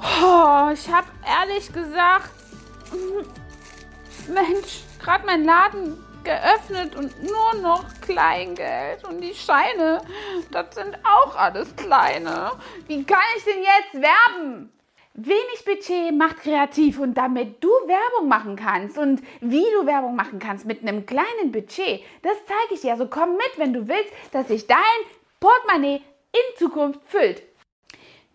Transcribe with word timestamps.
Oh, 0.00 0.70
ich 0.72 0.88
habe 0.92 1.08
ehrlich 1.26 1.72
gesagt, 1.72 2.30
Mensch, 4.28 4.82
gerade 5.02 5.26
mein 5.26 5.44
Laden 5.44 5.98
geöffnet 6.22 6.94
und 6.94 7.22
nur 7.22 7.54
noch 7.62 7.84
Kleingeld. 8.02 9.04
Und 9.04 9.20
die 9.20 9.34
Scheine, 9.34 10.00
das 10.50 10.74
sind 10.74 10.98
auch 11.04 11.34
alles 11.36 11.74
kleine. 11.76 12.52
Wie 12.86 13.04
kann 13.04 13.22
ich 13.36 13.44
denn 13.44 13.62
jetzt 13.62 14.02
werben? 14.02 14.72
Wenig 15.14 15.64
Budget 15.64 16.14
macht 16.16 16.42
kreativ 16.42 17.00
und 17.00 17.14
damit 17.14 17.62
du 17.64 17.68
Werbung 17.86 18.28
machen 18.28 18.54
kannst 18.54 18.98
und 18.98 19.20
wie 19.40 19.64
du 19.74 19.84
Werbung 19.84 20.14
machen 20.14 20.38
kannst 20.38 20.64
mit 20.64 20.82
einem 20.82 21.06
kleinen 21.06 21.50
Budget, 21.50 22.04
das 22.22 22.36
zeige 22.46 22.74
ich 22.74 22.82
dir. 22.82 22.92
Also 22.92 23.08
komm 23.08 23.32
mit, 23.32 23.52
wenn 23.56 23.72
du 23.72 23.88
willst, 23.88 24.12
dass 24.30 24.46
sich 24.46 24.68
dein 24.68 24.78
Portemonnaie 25.40 26.02
in 26.30 26.56
Zukunft 26.56 27.00
füllt. 27.06 27.42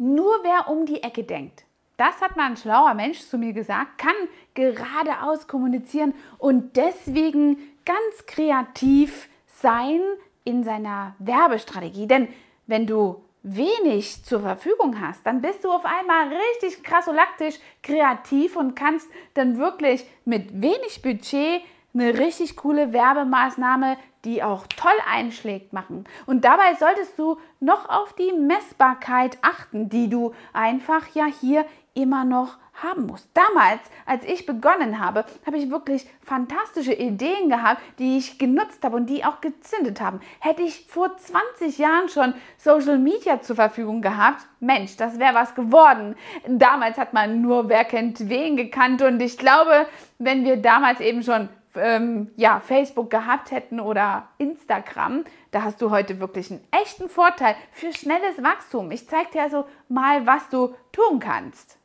Nur 0.04 0.40
wer 0.44 0.68
um 0.68 0.86
die 0.86 1.02
Ecke 1.02 1.24
denkt, 1.24 1.64
das 1.96 2.20
hat 2.20 2.36
mal 2.36 2.48
ein 2.48 2.58
schlauer 2.58 2.94
Mensch 2.94 3.22
zu 3.22 3.38
mir 3.38 3.54
gesagt, 3.54 3.98
kann 3.98 4.16
geradeaus 4.54 5.48
kommunizieren 5.48 6.14
und 6.40 6.76
deswegen 6.76 7.55
ganz 7.86 8.26
kreativ 8.26 9.30
sein 9.48 10.02
in 10.44 10.66
seiner 10.66 11.16
Werbestrategie. 11.20 12.05
Denn 12.05 12.27
wenn 12.68 12.86
du 12.86 13.24
wenig 13.44 14.26
zur 14.26 14.41
Verfügung 14.41 15.00
hast, 15.00 15.26
dann 15.26 15.41
bist 15.41 15.63
du 15.63 15.72
auf 15.72 15.86
einmal 15.86 16.34
richtig 16.34 16.84
krassolaktisch 16.84 17.55
kreativ 17.82 18.58
und 18.58 18.76
kannst 18.76 19.10
dann 19.35 19.58
wirklich 19.58 20.05
mit 20.26 20.62
wenig 20.62 21.02
Budget 21.02 21.62
eine 21.94 22.18
richtig 22.18 22.56
coole 22.56 22.94
Werbemaßnahme, 22.94 23.98
die 24.26 24.42
auch 24.42 24.68
toll 24.68 24.92
einschlägt, 25.12 25.74
machen. 25.74 26.06
Und 26.26 26.46
dabei 26.46 26.76
solltest 26.80 27.20
du 27.20 27.38
noch 27.60 27.90
auf 27.90 28.14
die 28.14 28.32
Messbarkeit 28.32 29.38
achten, 29.42 29.90
die 29.90 30.10
du 30.10 30.34
einfach 30.54 31.08
ja 31.14 31.26
hier 31.26 31.66
immer 31.94 32.26
noch 32.26 32.58
haben 32.82 33.06
muss. 33.06 33.28
Damals, 33.34 33.82
als 34.06 34.26
ich 34.26 34.48
begonnen 34.48 35.00
habe, 35.00 35.26
habe 35.46 35.58
ich 35.58 35.70
wirklich 35.70 36.08
fantastische 36.22 36.94
Ideen 36.94 37.50
gehabt, 37.50 37.82
die 38.00 38.18
ich 38.18 38.40
genutzt 38.40 38.84
habe 38.84 38.96
und 38.96 39.07
die 39.07 39.24
auch 39.24 39.41
gezündet 39.41 40.02
haben. 40.02 40.20
Hätte 40.40 40.63
ich 40.63 40.88
vor 40.88 41.16
20 41.16 41.78
Jahren 41.78 42.10
schon 42.10 42.34
Social 42.57 42.98
Media 42.98 43.41
zur 43.41 43.57
Verfügung 43.57 44.02
gehabt, 44.02 44.48
Mensch, 44.60 44.98
das 44.98 45.20
wäre 45.20 45.35
was 45.35 45.54
geworden. 45.54 46.16
Damals 46.48 46.98
hat 46.98 47.13
man 47.13 47.41
nur 47.41 47.70
wer 47.70 47.85
kennt 47.85 48.28
wen 48.28 48.57
gekannt 48.57 49.04
und 49.04 49.22
ich 49.22 49.38
glaube, 49.38 49.85
wenn 50.18 50.44
wir 50.44 50.57
damals 50.57 51.00
eben 51.00 51.22
schon 51.22 51.50
ähm, 51.76 52.32
ja, 52.35 52.60
Facebook 52.60 53.10
gehabt 53.10 53.52
hätten 53.52 53.79
oder 53.79 54.27
Instagram, 54.38 55.24
da 55.52 55.63
hast 55.63 55.82
du 55.82 55.90
heute 55.90 56.20
wirklich 56.20 56.52
einen 56.52 56.63
echten 56.71 57.10
Vorteil 57.10 57.55
für 57.71 57.93
schnelles 57.93 58.41
Wachstum. 58.43 58.91
Ich 58.91 59.07
zeige 59.07 59.32
dir 59.32 59.43
also 59.43 59.66
mal, 59.90 60.26
was 60.26 60.49
du 60.49 60.76
tun 60.91 61.20
kannst 61.20 61.77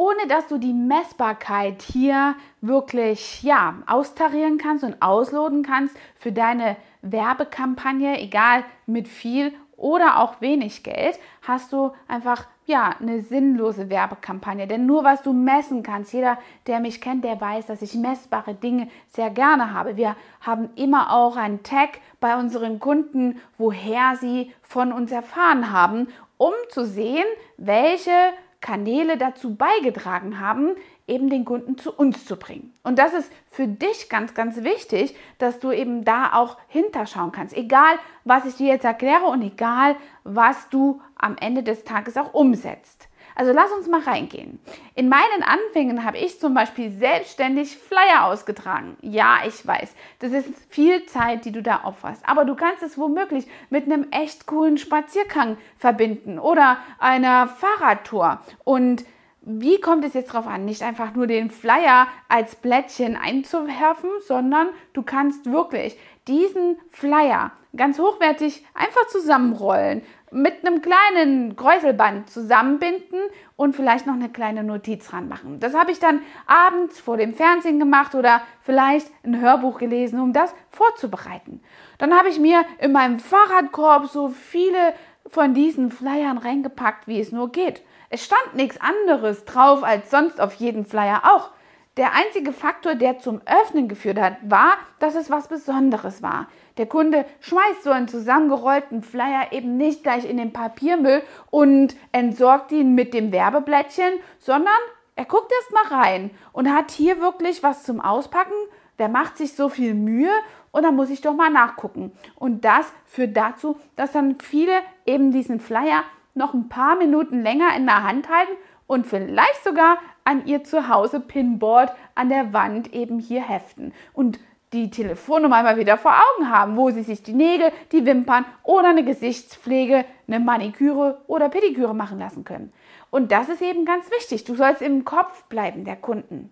ohne 0.00 0.26
dass 0.28 0.46
du 0.46 0.56
die 0.56 0.72
Messbarkeit 0.72 1.82
hier 1.82 2.34
wirklich 2.62 3.42
ja, 3.42 3.82
austarieren 3.86 4.56
kannst 4.56 4.82
und 4.82 5.02
ausloten 5.02 5.62
kannst 5.62 5.94
für 6.16 6.32
deine 6.32 6.76
Werbekampagne, 7.02 8.18
egal 8.18 8.64
mit 8.86 9.08
viel 9.08 9.52
oder 9.76 10.18
auch 10.18 10.40
wenig 10.40 10.82
Geld, 10.84 11.18
hast 11.42 11.72
du 11.72 11.92
einfach 12.08 12.46
ja, 12.66 12.94
eine 13.00 13.20
sinnlose 13.20 13.90
Werbekampagne. 13.90 14.66
Denn 14.66 14.86
nur 14.86 15.04
was 15.04 15.22
du 15.22 15.32
messen 15.32 15.82
kannst, 15.82 16.12
jeder, 16.12 16.38
der 16.66 16.80
mich 16.80 17.00
kennt, 17.00 17.24
der 17.24 17.40
weiß, 17.40 17.66
dass 17.66 17.82
ich 17.82 17.94
messbare 17.94 18.54
Dinge 18.54 18.88
sehr 19.08 19.30
gerne 19.30 19.72
habe. 19.72 19.96
Wir 19.96 20.16
haben 20.40 20.70
immer 20.76 21.12
auch 21.12 21.36
einen 21.36 21.62
Tag 21.62 21.98
bei 22.20 22.38
unseren 22.38 22.78
Kunden, 22.78 23.40
woher 23.58 24.16
sie 24.20 24.52
von 24.62 24.92
uns 24.92 25.10
erfahren 25.10 25.72
haben, 25.72 26.08
um 26.36 26.52
zu 26.68 26.86
sehen, 26.86 27.26
welche 27.56 28.12
Kanäle 28.60 29.16
dazu 29.16 29.56
beigetragen 29.56 30.38
haben, 30.38 30.76
eben 31.06 31.28
den 31.28 31.44
Kunden 31.44 31.76
zu 31.76 31.92
uns 31.92 32.24
zu 32.24 32.36
bringen. 32.36 32.72
Und 32.84 32.98
das 32.98 33.14
ist 33.14 33.32
für 33.50 33.66
dich 33.66 34.08
ganz, 34.08 34.32
ganz 34.32 34.62
wichtig, 34.62 35.16
dass 35.38 35.58
du 35.58 35.72
eben 35.72 36.04
da 36.04 36.34
auch 36.34 36.56
hinterschauen 36.68 37.32
kannst. 37.32 37.56
Egal, 37.56 37.96
was 38.24 38.44
ich 38.44 38.56
dir 38.56 38.68
jetzt 38.68 38.84
erkläre 38.84 39.24
und 39.24 39.42
egal, 39.42 39.96
was 40.24 40.68
du 40.68 41.00
am 41.20 41.36
Ende 41.38 41.62
des 41.62 41.84
Tages 41.84 42.16
auch 42.16 42.34
umsetzt. 42.34 43.08
Also 43.34 43.52
lass 43.52 43.70
uns 43.72 43.88
mal 43.88 44.00
reingehen. 44.00 44.60
In 44.94 45.08
meinen 45.08 45.42
Anfängen 45.42 46.04
habe 46.04 46.18
ich 46.18 46.40
zum 46.40 46.52
Beispiel 46.52 46.90
selbstständig 46.90 47.76
Flyer 47.76 48.24
ausgetragen. 48.24 48.96
Ja, 49.00 49.38
ich 49.46 49.66
weiß, 49.66 49.94
das 50.18 50.32
ist 50.32 50.48
viel 50.68 51.06
Zeit, 51.06 51.44
die 51.44 51.52
du 51.52 51.62
da 51.62 51.84
opferst. 51.84 52.22
Aber 52.28 52.44
du 52.44 52.54
kannst 52.54 52.82
es 52.82 52.98
womöglich 52.98 53.46
mit 53.70 53.84
einem 53.84 54.08
echt 54.10 54.46
coolen 54.46 54.78
Spaziergang 54.78 55.56
verbinden 55.78 56.38
oder 56.38 56.78
einer 56.98 57.46
Fahrradtour. 57.48 58.40
Und 58.64 59.04
wie 59.42 59.80
kommt 59.80 60.04
es 60.04 60.12
jetzt 60.12 60.34
darauf 60.34 60.46
an, 60.46 60.66
nicht 60.66 60.82
einfach 60.82 61.14
nur 61.14 61.26
den 61.26 61.50
Flyer 61.50 62.08
als 62.28 62.56
Blättchen 62.56 63.16
einzuwerfen, 63.16 64.10
sondern 64.26 64.68
du 64.92 65.02
kannst 65.02 65.50
wirklich 65.50 65.96
diesen 66.28 66.78
Flyer 66.90 67.52
ganz 67.76 67.98
hochwertig 67.98 68.64
einfach 68.74 69.06
zusammenrollen, 69.06 70.02
mit 70.32 70.64
einem 70.64 70.82
kleinen 70.82 71.56
Kräuselband 71.56 72.30
zusammenbinden 72.30 73.18
und 73.56 73.74
vielleicht 73.74 74.06
noch 74.06 74.14
eine 74.14 74.28
kleine 74.28 74.62
Notiz 74.62 75.08
dran 75.08 75.28
machen. 75.28 75.60
Das 75.60 75.74
habe 75.74 75.90
ich 75.90 75.98
dann 75.98 76.20
abends 76.46 77.00
vor 77.00 77.16
dem 77.16 77.34
Fernsehen 77.34 77.78
gemacht 77.78 78.14
oder 78.14 78.42
vielleicht 78.62 79.10
ein 79.24 79.40
Hörbuch 79.40 79.78
gelesen, 79.78 80.20
um 80.20 80.32
das 80.32 80.54
vorzubereiten. 80.70 81.62
Dann 81.98 82.16
habe 82.16 82.28
ich 82.28 82.38
mir 82.38 82.64
in 82.78 82.92
meinem 82.92 83.18
Fahrradkorb 83.18 84.06
so 84.06 84.28
viele 84.28 84.94
von 85.26 85.54
diesen 85.54 85.90
Flyern 85.90 86.38
reingepackt, 86.38 87.06
wie 87.06 87.20
es 87.20 87.32
nur 87.32 87.50
geht. 87.50 87.82
Es 88.08 88.24
stand 88.24 88.54
nichts 88.54 88.80
anderes 88.80 89.44
drauf 89.44 89.84
als 89.84 90.10
sonst 90.10 90.40
auf 90.40 90.54
jedem 90.54 90.84
Flyer 90.84 91.22
auch. 91.24 91.50
Der 91.96 92.12
einzige 92.14 92.52
Faktor, 92.52 92.94
der 92.94 93.18
zum 93.18 93.40
Öffnen 93.46 93.88
geführt 93.88 94.18
hat, 94.18 94.36
war, 94.42 94.74
dass 95.00 95.14
es 95.14 95.30
was 95.30 95.48
Besonderes 95.48 96.22
war. 96.22 96.46
Der 96.76 96.86
Kunde 96.86 97.24
schmeißt 97.40 97.82
so 97.82 97.90
einen 97.90 98.08
zusammengerollten 98.08 99.02
Flyer 99.02 99.52
eben 99.52 99.76
nicht 99.76 100.02
gleich 100.02 100.28
in 100.28 100.36
den 100.36 100.52
Papiermüll 100.52 101.22
und 101.50 101.96
entsorgt 102.12 102.72
ihn 102.72 102.94
mit 102.94 103.14
dem 103.14 103.32
Werbeblättchen, 103.32 104.12
sondern 104.38 104.72
er 105.16 105.24
guckt 105.24 105.52
erst 105.52 105.72
mal 105.72 106.00
rein 106.00 106.30
und 106.52 106.72
hat 106.72 106.90
hier 106.90 107.20
wirklich 107.20 107.62
was 107.62 107.82
zum 107.82 108.00
Auspacken. 108.00 108.54
Der 108.98 109.08
macht 109.08 109.36
sich 109.36 109.54
so 109.54 109.68
viel 109.68 109.94
Mühe 109.94 110.30
und 110.72 110.82
dann 110.82 110.96
muss 110.96 111.10
ich 111.10 111.20
doch 111.20 111.34
mal 111.34 111.50
nachgucken. 111.50 112.12
Und 112.36 112.64
das 112.64 112.90
führt 113.04 113.36
dazu, 113.36 113.78
dass 113.96 114.12
dann 114.12 114.38
viele 114.40 114.72
eben 115.06 115.32
diesen 115.32 115.60
Flyer 115.60 116.04
noch 116.34 116.54
ein 116.54 116.68
paar 116.68 116.96
Minuten 116.96 117.42
länger 117.42 117.74
in 117.76 117.86
der 117.86 118.02
Hand 118.02 118.28
halten 118.28 118.52
und 118.86 119.06
vielleicht 119.06 119.62
sogar 119.64 119.98
an 120.24 120.46
ihr 120.46 120.64
Zuhause 120.64 121.20
Pinboard 121.20 121.92
an 122.14 122.28
der 122.28 122.52
Wand 122.52 122.92
eben 122.92 123.18
hier 123.18 123.42
heften 123.42 123.92
und 124.12 124.38
die 124.72 124.90
Telefonnummer 124.90 125.62
mal 125.62 125.76
wieder 125.76 125.98
vor 125.98 126.12
Augen 126.12 126.50
haben, 126.50 126.76
wo 126.76 126.90
sie 126.90 127.02
sich 127.02 127.22
die 127.22 127.32
Nägel, 127.32 127.72
die 127.92 128.06
Wimpern 128.06 128.44
oder 128.62 128.90
eine 128.90 129.04
Gesichtspflege, 129.04 130.04
eine 130.28 130.40
Maniküre 130.40 131.22
oder 131.26 131.48
Pediküre 131.48 131.94
machen 131.94 132.18
lassen 132.18 132.44
können. 132.44 132.72
Und 133.10 133.32
das 133.32 133.48
ist 133.48 133.62
eben 133.62 133.84
ganz 133.84 134.10
wichtig. 134.10 134.44
Du 134.44 134.54
sollst 134.54 134.82
im 134.82 135.04
Kopf 135.04 135.44
bleiben 135.44 135.84
der 135.84 135.96
Kunden. 135.96 136.50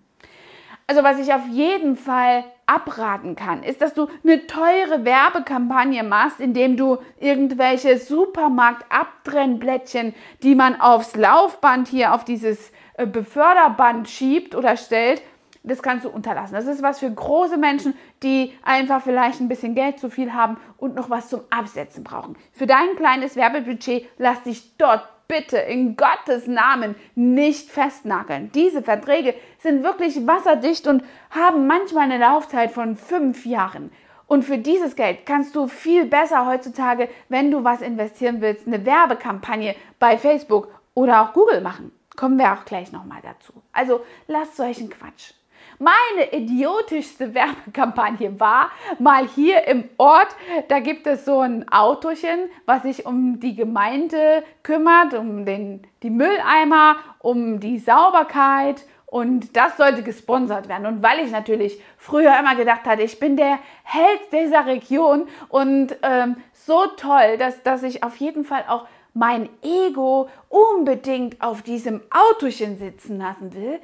Also 0.88 1.04
was 1.04 1.20
ich 1.20 1.32
auf 1.34 1.46
jeden 1.48 1.96
Fall 1.96 2.44
abraten 2.64 3.36
kann, 3.36 3.62
ist, 3.62 3.82
dass 3.82 3.92
du 3.92 4.08
eine 4.24 4.46
teure 4.46 5.04
Werbekampagne 5.04 6.02
machst, 6.02 6.40
indem 6.40 6.78
du 6.78 6.96
irgendwelche 7.20 7.98
Supermarkt-Abtrennblättchen, 7.98 10.14
die 10.42 10.54
man 10.54 10.80
aufs 10.80 11.14
Laufband 11.14 11.88
hier 11.88 12.14
auf 12.14 12.24
dieses 12.24 12.72
äh, 12.94 13.06
Beförderband 13.06 14.08
schiebt 14.08 14.54
oder 14.54 14.78
stellt, 14.78 15.20
das 15.62 15.82
kannst 15.82 16.06
du 16.06 16.08
unterlassen. 16.08 16.54
Das 16.54 16.66
ist 16.66 16.82
was 16.82 17.00
für 17.00 17.10
große 17.10 17.58
Menschen, 17.58 17.92
die 18.22 18.52
einfach 18.62 19.02
vielleicht 19.02 19.40
ein 19.40 19.48
bisschen 19.48 19.74
Geld 19.74 19.98
zu 19.98 20.10
viel 20.10 20.32
haben 20.32 20.56
und 20.76 20.94
noch 20.94 21.10
was 21.10 21.28
zum 21.28 21.40
Absetzen 21.50 22.04
brauchen. 22.04 22.36
Für 22.52 22.66
dein 22.66 22.96
kleines 22.96 23.36
Werbebudget 23.36 24.08
lass 24.18 24.42
dich 24.42 24.76
dort 24.76 25.08
bitte 25.28 25.58
in 25.58 25.96
Gottes 25.96 26.46
Namen 26.46 26.94
nicht 27.14 27.70
festnageln. 27.70 28.50
Diese 28.52 28.82
Verträge 28.82 29.34
sind 29.58 29.82
wirklich 29.82 30.26
wasserdicht 30.26 30.86
und 30.86 31.04
haben 31.30 31.66
manchmal 31.66 32.04
eine 32.04 32.18
Laufzeit 32.18 32.72
von 32.72 32.96
fünf 32.96 33.44
Jahren. 33.44 33.92
Und 34.26 34.44
für 34.44 34.58
dieses 34.58 34.96
Geld 34.96 35.24
kannst 35.26 35.54
du 35.54 35.68
viel 35.68 36.06
besser 36.06 36.46
heutzutage, 36.46 37.08
wenn 37.28 37.50
du 37.50 37.64
was 37.64 37.82
investieren 37.82 38.40
willst, 38.40 38.66
eine 38.66 38.84
Werbekampagne 38.84 39.74
bei 39.98 40.18
Facebook 40.18 40.68
oder 40.94 41.22
auch 41.22 41.32
Google 41.32 41.60
machen. 41.60 41.92
Kommen 42.16 42.38
wir 42.38 42.52
auch 42.52 42.64
gleich 42.64 42.90
nochmal 42.90 43.20
dazu. 43.22 43.52
Also 43.72 44.00
lass 44.26 44.56
solchen 44.56 44.90
Quatsch. 44.90 45.32
Meine 45.78 46.32
idiotischste 46.32 47.34
Werbekampagne 47.34 48.40
war 48.40 48.70
mal 48.98 49.28
hier 49.28 49.64
im 49.68 49.84
Ort, 49.96 50.28
da 50.66 50.80
gibt 50.80 51.06
es 51.06 51.24
so 51.24 51.38
ein 51.38 51.68
Autochen, 51.68 52.50
was 52.66 52.82
sich 52.82 53.06
um 53.06 53.38
die 53.38 53.54
Gemeinde 53.54 54.42
kümmert, 54.64 55.14
um 55.14 55.44
den, 55.44 55.82
die 56.02 56.10
Mülleimer, 56.10 56.96
um 57.20 57.60
die 57.60 57.78
Sauberkeit 57.78 58.84
und 59.06 59.56
das 59.56 59.76
sollte 59.76 60.02
gesponsert 60.02 60.68
werden. 60.68 60.86
Und 60.86 61.02
weil 61.02 61.24
ich 61.24 61.30
natürlich 61.30 61.80
früher 61.96 62.36
immer 62.38 62.56
gedacht 62.56 62.84
hatte, 62.84 63.02
ich 63.02 63.20
bin 63.20 63.36
der 63.36 63.60
Held 63.84 64.20
dieser 64.32 64.66
Region 64.66 65.28
und 65.48 65.96
ähm, 66.02 66.36
so 66.52 66.86
toll, 66.96 67.38
dass, 67.38 67.62
dass 67.62 67.84
ich 67.84 68.02
auf 68.02 68.16
jeden 68.16 68.44
Fall 68.44 68.64
auch 68.68 68.86
mein 69.14 69.48
Ego 69.62 70.28
unbedingt 70.48 71.40
auf 71.40 71.62
diesem 71.62 72.02
Autochen 72.10 72.78
sitzen 72.78 73.18
lassen 73.18 73.54
will, 73.54 73.80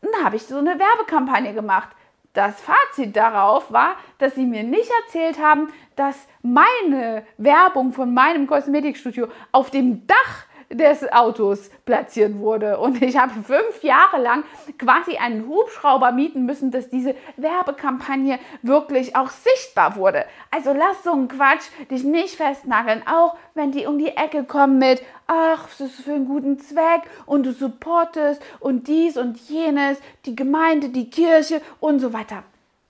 dann 0.00 0.24
habe 0.24 0.36
ich 0.36 0.42
so 0.46 0.58
eine 0.58 0.78
Werbekampagne 0.78 1.54
gemacht. 1.54 1.88
Das 2.32 2.60
Fazit 2.60 3.16
darauf 3.16 3.72
war, 3.72 3.96
dass 4.18 4.34
sie 4.34 4.44
mir 4.44 4.62
nicht 4.62 4.90
erzählt 5.04 5.38
haben, 5.40 5.72
dass 5.96 6.28
meine 6.42 7.24
Werbung 7.36 7.92
von 7.92 8.14
meinem 8.14 8.46
Kosmetikstudio 8.46 9.28
auf 9.50 9.70
dem 9.70 10.06
Dach 10.06 10.44
des 10.70 11.10
Autos 11.12 11.70
platziert 11.84 12.38
wurde. 12.38 12.78
Und 12.78 13.00
ich 13.02 13.16
habe 13.16 13.32
fünf 13.42 13.82
Jahre 13.82 14.20
lang 14.20 14.44
quasi 14.78 15.16
einen 15.16 15.48
Hubschrauber 15.48 16.12
mieten 16.12 16.44
müssen, 16.44 16.70
dass 16.70 16.90
diese 16.90 17.14
Werbekampagne 17.36 18.38
wirklich 18.62 19.16
auch 19.16 19.30
sichtbar 19.30 19.96
wurde. 19.96 20.24
Also 20.50 20.72
lass 20.72 21.02
so 21.04 21.12
einen 21.12 21.28
Quatsch 21.28 21.64
dich 21.90 22.04
nicht 22.04 22.36
festnageln, 22.36 23.02
auch 23.06 23.36
wenn 23.54 23.72
die 23.72 23.86
um 23.86 23.98
die 23.98 24.16
Ecke 24.16 24.44
kommen 24.44 24.78
mit, 24.78 25.02
ach, 25.26 25.68
das 25.78 25.80
ist 25.80 26.02
für 26.02 26.12
einen 26.12 26.26
guten 26.26 26.58
Zweck 26.58 27.02
und 27.26 27.44
du 27.44 27.52
supportest 27.52 28.42
und 28.60 28.88
dies 28.88 29.16
und 29.16 29.38
jenes, 29.48 29.98
die 30.26 30.36
Gemeinde, 30.36 30.90
die 30.90 31.10
Kirche 31.10 31.62
und 31.80 31.98
so 31.98 32.12
weiter. 32.12 32.42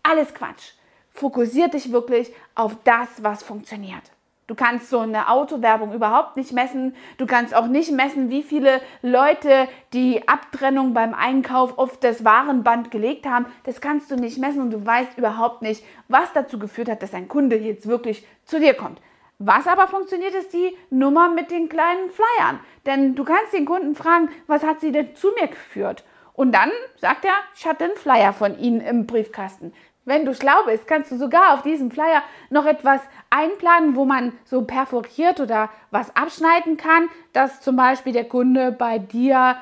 Alles 0.03 0.35
Quatsch. 0.35 0.73
Fokussiert 1.13 1.75
dich 1.75 1.91
wirklich 1.91 2.33
auf 2.55 2.77
das, 2.85 3.09
was 3.23 3.43
funktioniert. 3.43 4.03
Du 4.49 4.55
kannst 4.55 4.89
so 4.89 5.01
eine 5.01 5.29
Autowerbung 5.29 5.93
überhaupt 5.93 6.39
nicht 6.39 6.53
messen. 6.53 6.97
Du 7.19 7.27
kannst 7.27 7.55
auch 7.55 7.67
nicht 7.67 7.93
messen, 7.93 8.31
wie 8.31 8.43
viele 8.43 8.81
Leute 9.03 9.69
die 9.93 10.27
Abtrennung 10.27 10.95
beim 10.95 11.13
Einkauf 11.13 11.77
auf 11.77 12.01
das 12.01 12.25
Warenband 12.25 12.91
gelegt 12.91 13.27
haben. 13.27 13.45
Das 13.65 13.83
kannst 13.83 14.11
du 14.11 14.17
nicht 14.17 14.39
messen 14.39 14.63
und 14.63 14.71
du 14.71 14.85
weißt 14.85 15.19
überhaupt 15.19 15.61
nicht, 15.61 15.85
was 16.09 16.33
dazu 16.33 16.59
geführt 16.59 16.89
hat, 16.89 17.03
dass 17.03 17.13
ein 17.13 17.29
Kunde 17.29 17.57
jetzt 17.57 17.87
wirklich 17.87 18.27
zu 18.47 18.59
dir 18.59 18.73
kommt. 18.73 19.03
Was 19.39 19.67
aber 19.67 19.87
funktioniert, 19.87 20.35
ist 20.35 20.55
die 20.55 20.75
Nummer 20.89 21.29
mit 21.29 21.51
den 21.51 21.69
kleinen 21.69 22.09
Flyern. 22.09 22.59
Denn 22.87 23.15
du 23.15 23.25
kannst 23.25 23.53
den 23.53 23.67
Kunden 23.67 23.95
fragen, 23.95 24.31
was 24.47 24.65
hat 24.65 24.81
sie 24.81 24.93
denn 24.93 25.15
zu 25.15 25.29
mir 25.39 25.49
geführt? 25.49 26.05
Und 26.33 26.53
dann 26.53 26.71
sagt 26.97 27.25
er, 27.25 27.35
ich 27.55 27.67
hatte 27.67 27.85
einen 27.85 27.97
Flyer 27.97 28.33
von 28.33 28.59
Ihnen 28.59 28.81
im 28.81 29.07
Briefkasten. 29.07 29.75
Wenn 30.09 30.25
du 30.25 30.35
schlau 30.35 30.65
bist, 30.65 30.87
kannst 30.87 31.13
du 31.13 31.19
sogar 31.19 31.53
auf 31.53 31.61
diesem 31.61 31.91
Flyer 31.91 32.23
noch 32.49 32.65
etwas 32.65 33.03
einplanen, 33.29 33.95
wo 33.95 34.07
man 34.07 34.33
so 34.47 34.63
perforiert 34.63 35.39
oder 35.39 35.69
was 35.91 36.17
abschneiden 36.17 36.79
kann, 36.79 37.11
dass 37.35 37.61
zum 37.61 37.77
Beispiel 37.77 38.15
der 38.15 38.25
Kunde 38.25 38.73
bei 38.73 38.99
dir 38.99 39.59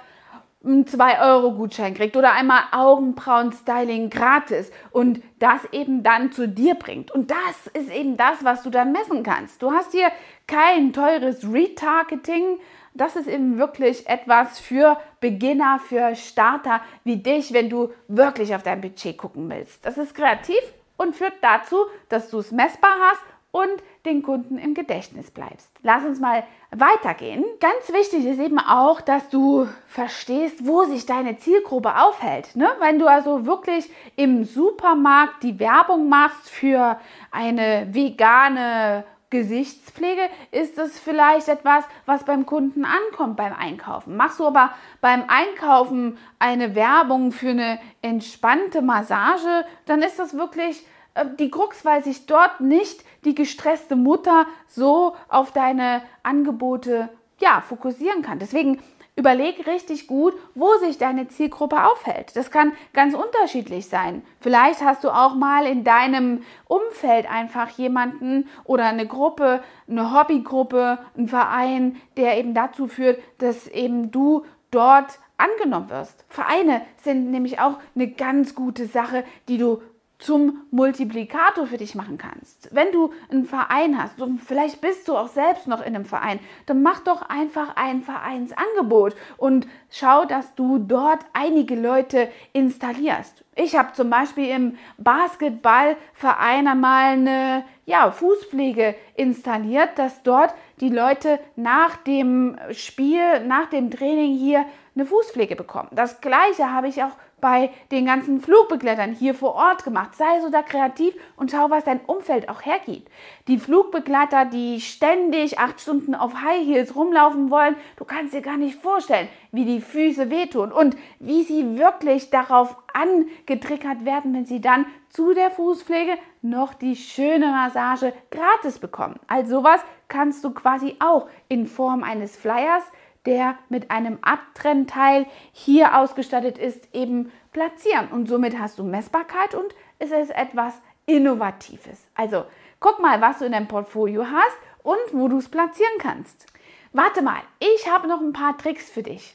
einen 0.64 0.84
2-Euro-Gutschein 0.84 1.94
kriegt 1.94 2.16
oder 2.16 2.32
einmal 2.32 2.62
Augenbrauen-Styling 2.70 4.08
gratis 4.08 4.70
und 4.92 5.20
das 5.40 5.64
eben 5.72 6.04
dann 6.04 6.30
zu 6.30 6.46
dir 6.46 6.76
bringt. 6.76 7.10
Und 7.10 7.32
das 7.32 7.66
ist 7.72 7.90
eben 7.90 8.16
das, 8.16 8.44
was 8.44 8.62
du 8.62 8.70
dann 8.70 8.92
messen 8.92 9.24
kannst. 9.24 9.60
Du 9.60 9.72
hast 9.72 9.90
hier 9.90 10.12
kein 10.46 10.92
teures 10.92 11.44
Retargeting, 11.52 12.60
das 12.96 13.16
ist 13.16 13.28
eben 13.28 13.58
wirklich 13.58 14.08
etwas 14.08 14.58
für 14.58 14.98
Beginner, 15.20 15.78
für 15.78 16.14
Starter 16.14 16.80
wie 17.04 17.16
dich, 17.16 17.52
wenn 17.52 17.68
du 17.68 17.90
wirklich 18.08 18.54
auf 18.54 18.62
dein 18.62 18.80
Budget 18.80 19.16
gucken 19.16 19.48
willst. 19.50 19.84
Das 19.84 19.98
ist 19.98 20.14
kreativ 20.14 20.60
und 20.96 21.14
führt 21.14 21.34
dazu, 21.42 21.76
dass 22.08 22.30
du 22.30 22.38
es 22.38 22.52
messbar 22.52 22.94
hast 23.10 23.22
und 23.56 23.82
den 24.04 24.22
Kunden 24.22 24.58
im 24.58 24.74
Gedächtnis 24.74 25.30
bleibst. 25.30 25.70
Lass 25.82 26.04
uns 26.04 26.20
mal 26.20 26.44
weitergehen. 26.70 27.42
Ganz 27.58 27.90
wichtig 27.90 28.26
ist 28.26 28.38
eben 28.38 28.58
auch, 28.58 29.00
dass 29.00 29.30
du 29.30 29.66
verstehst, 29.86 30.66
wo 30.66 30.84
sich 30.84 31.06
deine 31.06 31.38
Zielgruppe 31.38 31.96
aufhält. 31.96 32.54
Ne? 32.54 32.68
Wenn 32.80 32.98
du 32.98 33.06
also 33.06 33.46
wirklich 33.46 33.90
im 34.14 34.44
Supermarkt 34.44 35.42
die 35.42 35.58
Werbung 35.58 36.08
machst 36.08 36.50
für 36.50 37.00
eine 37.30 37.88
vegane 37.92 39.04
Gesichtspflege 39.30 40.22
ist 40.52 40.78
es 40.78 40.98
vielleicht 41.00 41.48
etwas, 41.48 41.84
was 42.04 42.24
beim 42.24 42.46
Kunden 42.46 42.84
ankommt 42.84 43.36
beim 43.36 43.52
Einkaufen. 43.52 44.16
Machst 44.16 44.38
du 44.38 44.46
aber 44.46 44.70
beim 45.00 45.24
Einkaufen 45.26 46.16
eine 46.38 46.74
Werbung 46.74 47.32
für 47.32 47.50
eine 47.50 47.80
entspannte 48.02 48.82
Massage, 48.82 49.64
dann 49.86 50.02
ist 50.02 50.18
das 50.18 50.34
wirklich 50.34 50.86
äh, 51.14 51.24
die 51.38 51.50
Krux, 51.50 51.84
weil 51.84 52.04
sich 52.04 52.26
dort 52.26 52.60
nicht 52.60 53.04
die 53.24 53.34
gestresste 53.34 53.96
Mutter 53.96 54.46
so 54.68 55.16
auf 55.28 55.50
deine 55.50 56.02
Angebote 56.22 57.08
ja, 57.40 57.60
fokussieren 57.60 58.22
kann. 58.22 58.38
Deswegen 58.38 58.80
Überleg 59.18 59.66
richtig 59.66 60.08
gut, 60.08 60.34
wo 60.54 60.74
sich 60.76 60.98
deine 60.98 61.26
Zielgruppe 61.28 61.84
aufhält. 61.84 62.36
Das 62.36 62.50
kann 62.50 62.72
ganz 62.92 63.14
unterschiedlich 63.14 63.88
sein. 63.88 64.22
Vielleicht 64.40 64.82
hast 64.82 65.04
du 65.04 65.10
auch 65.10 65.34
mal 65.34 65.64
in 65.64 65.84
deinem 65.84 66.42
Umfeld 66.68 67.28
einfach 67.30 67.70
jemanden 67.70 68.46
oder 68.64 68.84
eine 68.84 69.06
Gruppe, 69.06 69.62
eine 69.88 70.12
Hobbygruppe, 70.12 70.98
einen 71.16 71.28
Verein, 71.28 71.96
der 72.18 72.36
eben 72.36 72.52
dazu 72.52 72.88
führt, 72.88 73.18
dass 73.38 73.66
eben 73.68 74.10
du 74.10 74.44
dort 74.70 75.18
angenommen 75.38 75.88
wirst. 75.88 76.24
Vereine 76.28 76.82
sind 77.02 77.30
nämlich 77.30 77.58
auch 77.58 77.78
eine 77.94 78.08
ganz 78.08 78.54
gute 78.54 78.84
Sache, 78.84 79.24
die 79.48 79.56
du 79.56 79.80
zum 80.18 80.62
Multiplikator 80.70 81.66
für 81.66 81.76
dich 81.76 81.94
machen 81.94 82.16
kannst. 82.16 82.70
Wenn 82.72 82.90
du 82.90 83.12
einen 83.30 83.44
Verein 83.44 84.02
hast 84.02 84.20
und 84.20 84.40
vielleicht 84.40 84.80
bist 84.80 85.08
du 85.08 85.16
auch 85.16 85.28
selbst 85.28 85.66
noch 85.66 85.80
in 85.80 85.94
einem 85.94 86.06
Verein, 86.06 86.40
dann 86.64 86.82
mach 86.82 87.00
doch 87.00 87.22
einfach 87.22 87.76
ein 87.76 88.00
Vereinsangebot 88.00 89.14
und 89.36 89.66
schau, 89.90 90.24
dass 90.24 90.54
du 90.54 90.78
dort 90.78 91.20
einige 91.34 91.74
Leute 91.74 92.28
installierst. 92.52 93.44
Ich 93.54 93.76
habe 93.76 93.92
zum 93.92 94.10
Beispiel 94.10 94.48
im 94.48 94.78
Basketballverein 94.98 96.66
einmal 96.66 97.12
eine 97.12 97.64
ja, 97.84 98.10
Fußpflege 98.10 98.94
installiert, 99.16 99.90
dass 99.96 100.22
dort 100.22 100.54
die 100.80 100.90
Leute 100.90 101.38
nach 101.56 101.96
dem 101.96 102.56
Spiel, 102.72 103.46
nach 103.46 103.66
dem 103.66 103.90
Training 103.90 104.36
hier 104.36 104.64
eine 104.94 105.06
Fußpflege 105.06 105.56
bekommen. 105.56 105.88
Das 105.92 106.20
gleiche 106.20 106.72
habe 106.72 106.88
ich 106.88 107.02
auch 107.02 107.12
bei 107.46 107.70
den 107.92 108.06
ganzen 108.06 108.40
Flugbegleitern 108.40 109.12
hier 109.12 109.32
vor 109.32 109.54
Ort 109.54 109.84
gemacht. 109.84 110.16
Sei 110.16 110.40
so 110.40 110.50
da 110.50 110.62
kreativ 110.62 111.14
und 111.36 111.52
schau, 111.52 111.70
was 111.70 111.84
dein 111.84 112.00
Umfeld 112.00 112.48
auch 112.48 112.62
hergibt. 112.62 113.08
Die 113.46 113.58
Flugbegleiter, 113.58 114.46
die 114.46 114.80
ständig 114.80 115.60
acht 115.60 115.80
Stunden 115.80 116.16
auf 116.16 116.42
High 116.42 116.66
Heels 116.66 116.96
rumlaufen 116.96 117.48
wollen, 117.52 117.76
du 117.98 118.04
kannst 118.04 118.34
dir 118.34 118.40
gar 118.42 118.56
nicht 118.56 118.82
vorstellen, 118.82 119.28
wie 119.52 119.64
die 119.64 119.80
Füße 119.80 120.28
wehtun 120.28 120.72
und 120.72 120.96
wie 121.20 121.44
sie 121.44 121.78
wirklich 121.78 122.30
darauf 122.30 122.76
angetriggert 122.92 124.04
werden, 124.04 124.34
wenn 124.34 124.44
sie 124.44 124.60
dann 124.60 124.84
zu 125.08 125.32
der 125.32 125.52
Fußpflege 125.52 126.18
noch 126.42 126.74
die 126.74 126.96
schöne 126.96 127.46
Massage 127.46 128.12
gratis 128.32 128.80
bekommen. 128.80 129.20
Also 129.28 129.58
sowas 129.58 129.82
kannst 130.08 130.42
du 130.42 130.50
quasi 130.50 130.96
auch 130.98 131.28
in 131.46 131.68
Form 131.68 132.02
eines 132.02 132.36
Flyers 132.36 132.82
der 133.26 133.56
mit 133.68 133.90
einem 133.90 134.18
Abtrennteil 134.22 135.26
hier 135.52 135.98
ausgestattet 135.98 136.58
ist, 136.58 136.94
eben 136.94 137.32
platzieren. 137.52 138.08
Und 138.08 138.28
somit 138.28 138.58
hast 138.58 138.78
du 138.78 138.84
Messbarkeit 138.84 139.54
und 139.54 139.74
es 139.98 140.10
ist 140.10 140.30
etwas 140.30 140.80
Innovatives. 141.06 142.06
Also 142.14 142.44
guck 142.80 143.00
mal, 143.00 143.20
was 143.20 143.38
du 143.38 143.44
in 143.44 143.52
deinem 143.52 143.68
Portfolio 143.68 144.26
hast 144.26 144.56
und 144.82 145.12
wo 145.12 145.28
du 145.28 145.38
es 145.38 145.48
platzieren 145.48 145.98
kannst. 145.98 146.46
Warte 146.92 147.22
mal, 147.22 147.40
ich 147.58 147.90
habe 147.90 148.08
noch 148.08 148.20
ein 148.20 148.32
paar 148.32 148.56
Tricks 148.56 148.90
für 148.90 149.02
dich. 149.02 149.34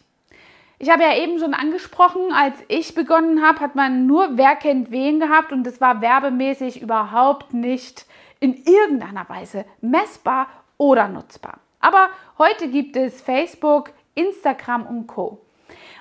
Ich 0.79 0.89
habe 0.89 1.03
ja 1.03 1.15
eben 1.15 1.37
schon 1.37 1.53
angesprochen, 1.53 2.33
als 2.33 2.55
ich 2.67 2.95
begonnen 2.95 3.45
habe, 3.45 3.59
hat 3.59 3.75
man 3.75 4.07
nur 4.07 4.37
Wer 4.37 4.55
kennt 4.55 4.89
wen 4.89 5.19
gehabt 5.19 5.51
und 5.51 5.63
das 5.63 5.79
war 5.79 6.01
werbemäßig 6.01 6.81
überhaupt 6.81 7.53
nicht 7.53 8.07
in 8.39 8.55
irgendeiner 8.55 9.29
Weise 9.29 9.65
messbar 9.81 10.47
oder 10.77 11.07
nutzbar. 11.07 11.59
Aber 11.81 12.09
heute 12.37 12.69
gibt 12.69 12.95
es 12.95 13.21
Facebook, 13.21 13.91
Instagram 14.15 14.85
und 14.85 15.07
Co. 15.07 15.41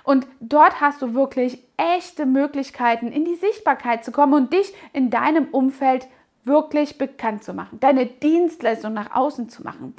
Und 0.05 0.27
dort 0.41 0.81
hast 0.81 1.03
du 1.03 1.15
wirklich 1.15 1.63
echte 1.77 2.27
Möglichkeiten, 2.27 3.09
in 3.09 3.25
die 3.25 3.35
Sichtbarkeit 3.35 4.05
zu 4.05 4.13
kommen 4.13 4.35
und 4.35 4.53
dich 4.53 4.73
in 4.93 5.11
deinem 5.11 5.49
Umfeld 5.49 6.07
wirklich 6.45 6.99
bekannt 6.99 7.45
zu 7.45 7.53
machen, 7.53 7.81
deine 7.81 8.07
Dienstleistung 8.07 8.95
nach 8.95 9.15
außen 9.15 9.49
zu 9.49 9.63
machen. 9.63 9.95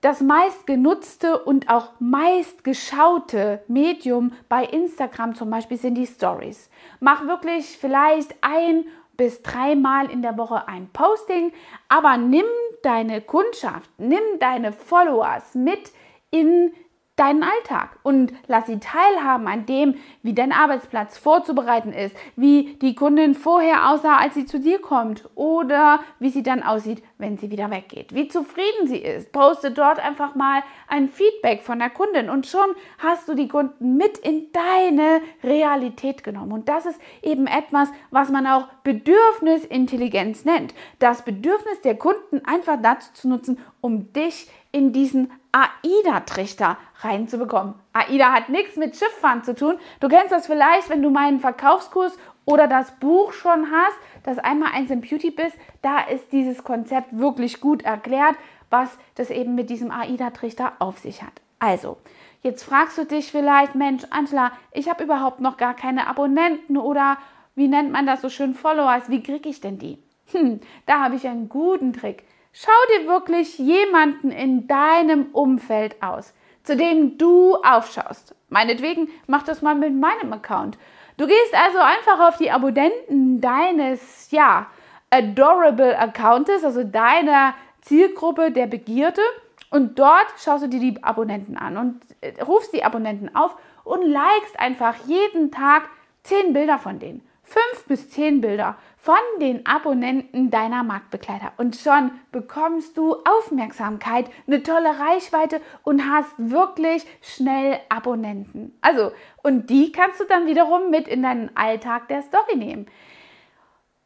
Das 0.00 0.20
meistgenutzte 0.20 1.42
und 1.42 1.68
auch 1.70 1.92
meistgeschaute 1.98 3.62
Medium 3.66 4.32
bei 4.48 4.64
Instagram 4.64 5.34
zum 5.34 5.50
Beispiel 5.50 5.78
sind 5.78 5.94
die 5.94 6.06
Stories. 6.06 6.70
Mach 7.00 7.26
wirklich 7.26 7.78
vielleicht 7.78 8.34
ein 8.40 8.84
bis 9.16 9.42
dreimal 9.42 10.10
in 10.10 10.22
der 10.22 10.36
Woche 10.38 10.68
ein 10.68 10.88
Posting, 10.92 11.52
aber 11.88 12.16
nimm 12.16 12.46
deine 12.82 13.20
Kundschaft, 13.20 13.90
nimm 13.98 14.22
deine 14.38 14.72
Followers 14.72 15.54
mit 15.54 15.92
in 16.30 16.72
deinen 17.16 17.42
Alltag 17.42 17.98
und 18.02 18.32
lass 18.46 18.66
sie 18.66 18.78
teilhaben 18.78 19.48
an 19.48 19.64
dem, 19.64 19.94
wie 20.22 20.34
dein 20.34 20.52
Arbeitsplatz 20.52 21.16
vorzubereiten 21.16 21.92
ist, 21.92 22.14
wie 22.36 22.74
die 22.82 22.94
Kundin 22.94 23.34
vorher 23.34 23.90
aussah, 23.90 24.18
als 24.18 24.34
sie 24.34 24.44
zu 24.44 24.60
dir 24.60 24.80
kommt 24.80 25.28
oder 25.34 26.00
wie 26.18 26.28
sie 26.28 26.42
dann 26.42 26.62
aussieht, 26.62 27.02
wenn 27.16 27.38
sie 27.38 27.50
wieder 27.50 27.70
weggeht, 27.70 28.14
wie 28.14 28.28
zufrieden 28.28 28.86
sie 28.86 28.98
ist. 28.98 29.32
Poste 29.32 29.70
dort 29.70 29.98
einfach 29.98 30.34
mal 30.34 30.62
ein 30.88 31.08
Feedback 31.08 31.62
von 31.62 31.78
der 31.78 31.88
Kundin 31.88 32.28
und 32.28 32.46
schon 32.46 32.68
hast 32.98 33.28
du 33.28 33.34
die 33.34 33.48
Kunden 33.48 33.96
mit 33.96 34.18
in 34.18 34.52
deine 34.52 35.22
Realität 35.42 36.22
genommen. 36.22 36.52
Und 36.52 36.68
das 36.68 36.84
ist 36.84 37.00
eben 37.22 37.46
etwas, 37.46 37.90
was 38.10 38.30
man 38.30 38.46
auch 38.46 38.68
Bedürfnisintelligenz 38.84 40.44
nennt. 40.44 40.74
Das 40.98 41.22
Bedürfnis 41.22 41.80
der 41.80 41.96
Kunden 41.96 42.44
einfach 42.44 42.76
dazu 42.82 43.10
zu 43.14 43.28
nutzen, 43.28 43.58
um 43.80 44.12
dich 44.12 44.50
in 44.70 44.92
diesen 44.92 45.32
AIDA-Trichter 45.56 46.76
reinzubekommen. 47.00 47.74
AIDA 47.94 48.32
hat 48.32 48.48
nichts 48.50 48.76
mit 48.76 48.96
Schifffahren 48.96 49.42
zu 49.42 49.54
tun. 49.54 49.78
Du 50.00 50.08
kennst 50.08 50.32
das 50.32 50.46
vielleicht, 50.46 50.90
wenn 50.90 51.02
du 51.02 51.10
meinen 51.10 51.40
Verkaufskurs 51.40 52.18
oder 52.44 52.68
das 52.68 52.90
Buch 52.98 53.32
schon 53.32 53.70
hast, 53.70 53.96
das 54.24 54.38
einmal 54.38 54.72
eins 54.72 54.90
im 54.90 55.00
Beauty 55.00 55.30
bist. 55.30 55.56
Da 55.80 56.00
ist 56.00 56.30
dieses 56.32 56.62
Konzept 56.62 57.18
wirklich 57.18 57.60
gut 57.60 57.82
erklärt, 57.82 58.36
was 58.68 58.98
das 59.14 59.30
eben 59.30 59.54
mit 59.54 59.70
diesem 59.70 59.90
AIDA-Trichter 59.90 60.74
auf 60.78 60.98
sich 60.98 61.22
hat. 61.22 61.40
Also, 61.58 61.96
jetzt 62.42 62.62
fragst 62.62 62.98
du 62.98 63.04
dich 63.04 63.30
vielleicht, 63.30 63.74
Mensch, 63.74 64.04
Angela, 64.10 64.52
ich 64.72 64.90
habe 64.90 65.04
überhaupt 65.04 65.40
noch 65.40 65.56
gar 65.56 65.74
keine 65.74 66.06
Abonnenten 66.06 66.76
oder 66.76 67.16
wie 67.54 67.68
nennt 67.68 67.92
man 67.92 68.06
das 68.06 68.20
so 68.20 68.28
schön, 68.28 68.54
Followers, 68.54 69.08
wie 69.08 69.22
kriege 69.22 69.48
ich 69.48 69.62
denn 69.62 69.78
die? 69.78 69.98
Hm, 70.32 70.60
da 70.84 71.00
habe 71.00 71.14
ich 71.16 71.26
einen 71.26 71.48
guten 71.48 71.94
Trick. 71.94 72.24
Schau 72.58 72.72
dir 72.88 73.06
wirklich 73.06 73.58
jemanden 73.58 74.30
in 74.30 74.66
deinem 74.66 75.26
Umfeld 75.34 76.02
aus, 76.02 76.32
zu 76.62 76.74
dem 76.74 77.18
du 77.18 77.54
aufschaust. 77.56 78.34
Meinetwegen 78.48 79.10
mach 79.26 79.42
das 79.42 79.60
mal 79.60 79.74
mit 79.74 79.92
meinem 79.92 80.32
Account. 80.32 80.78
Du 81.18 81.26
gehst 81.26 81.54
also 81.54 81.78
einfach 81.80 82.26
auf 82.26 82.38
die 82.38 82.50
Abonnenten 82.50 83.42
deines, 83.42 84.30
ja, 84.30 84.68
adorable 85.10 85.98
Accounts, 85.98 86.64
also 86.64 86.82
deiner 86.82 87.52
Zielgruppe 87.82 88.50
der 88.50 88.68
Begierde 88.68 89.20
und 89.68 89.98
dort 89.98 90.32
schaust 90.42 90.64
du 90.64 90.68
dir 90.68 90.80
die 90.80 91.04
Abonnenten 91.04 91.58
an 91.58 91.76
und 91.76 92.00
äh, 92.22 92.42
rufst 92.42 92.72
die 92.72 92.84
Abonnenten 92.84 93.36
auf 93.36 93.54
und 93.84 94.00
likest 94.00 94.58
einfach 94.58 94.94
jeden 95.04 95.50
Tag 95.50 95.90
zehn 96.22 96.54
Bilder 96.54 96.78
von 96.78 96.98
denen 97.00 97.20
fünf 97.46 97.84
bis 97.86 98.10
zehn 98.10 98.40
Bilder 98.40 98.76
von 99.06 99.40
den 99.40 99.64
Abonnenten 99.66 100.50
deiner 100.50 100.82
Marktbegleiter 100.82 101.52
und 101.58 101.76
schon 101.76 102.10
bekommst 102.32 102.98
du 102.98 103.14
Aufmerksamkeit, 103.24 104.28
eine 104.48 104.64
tolle 104.64 104.98
Reichweite 104.98 105.60
und 105.84 106.10
hast 106.10 106.34
wirklich 106.38 107.06
schnell 107.22 107.78
Abonnenten. 107.88 108.76
Also, 108.80 109.12
und 109.44 109.70
die 109.70 109.92
kannst 109.92 110.18
du 110.18 110.24
dann 110.24 110.48
wiederum 110.48 110.90
mit 110.90 111.06
in 111.06 111.22
deinen 111.22 111.56
Alltag 111.56 112.08
der 112.08 112.22
Story 112.22 112.56
nehmen. 112.56 112.86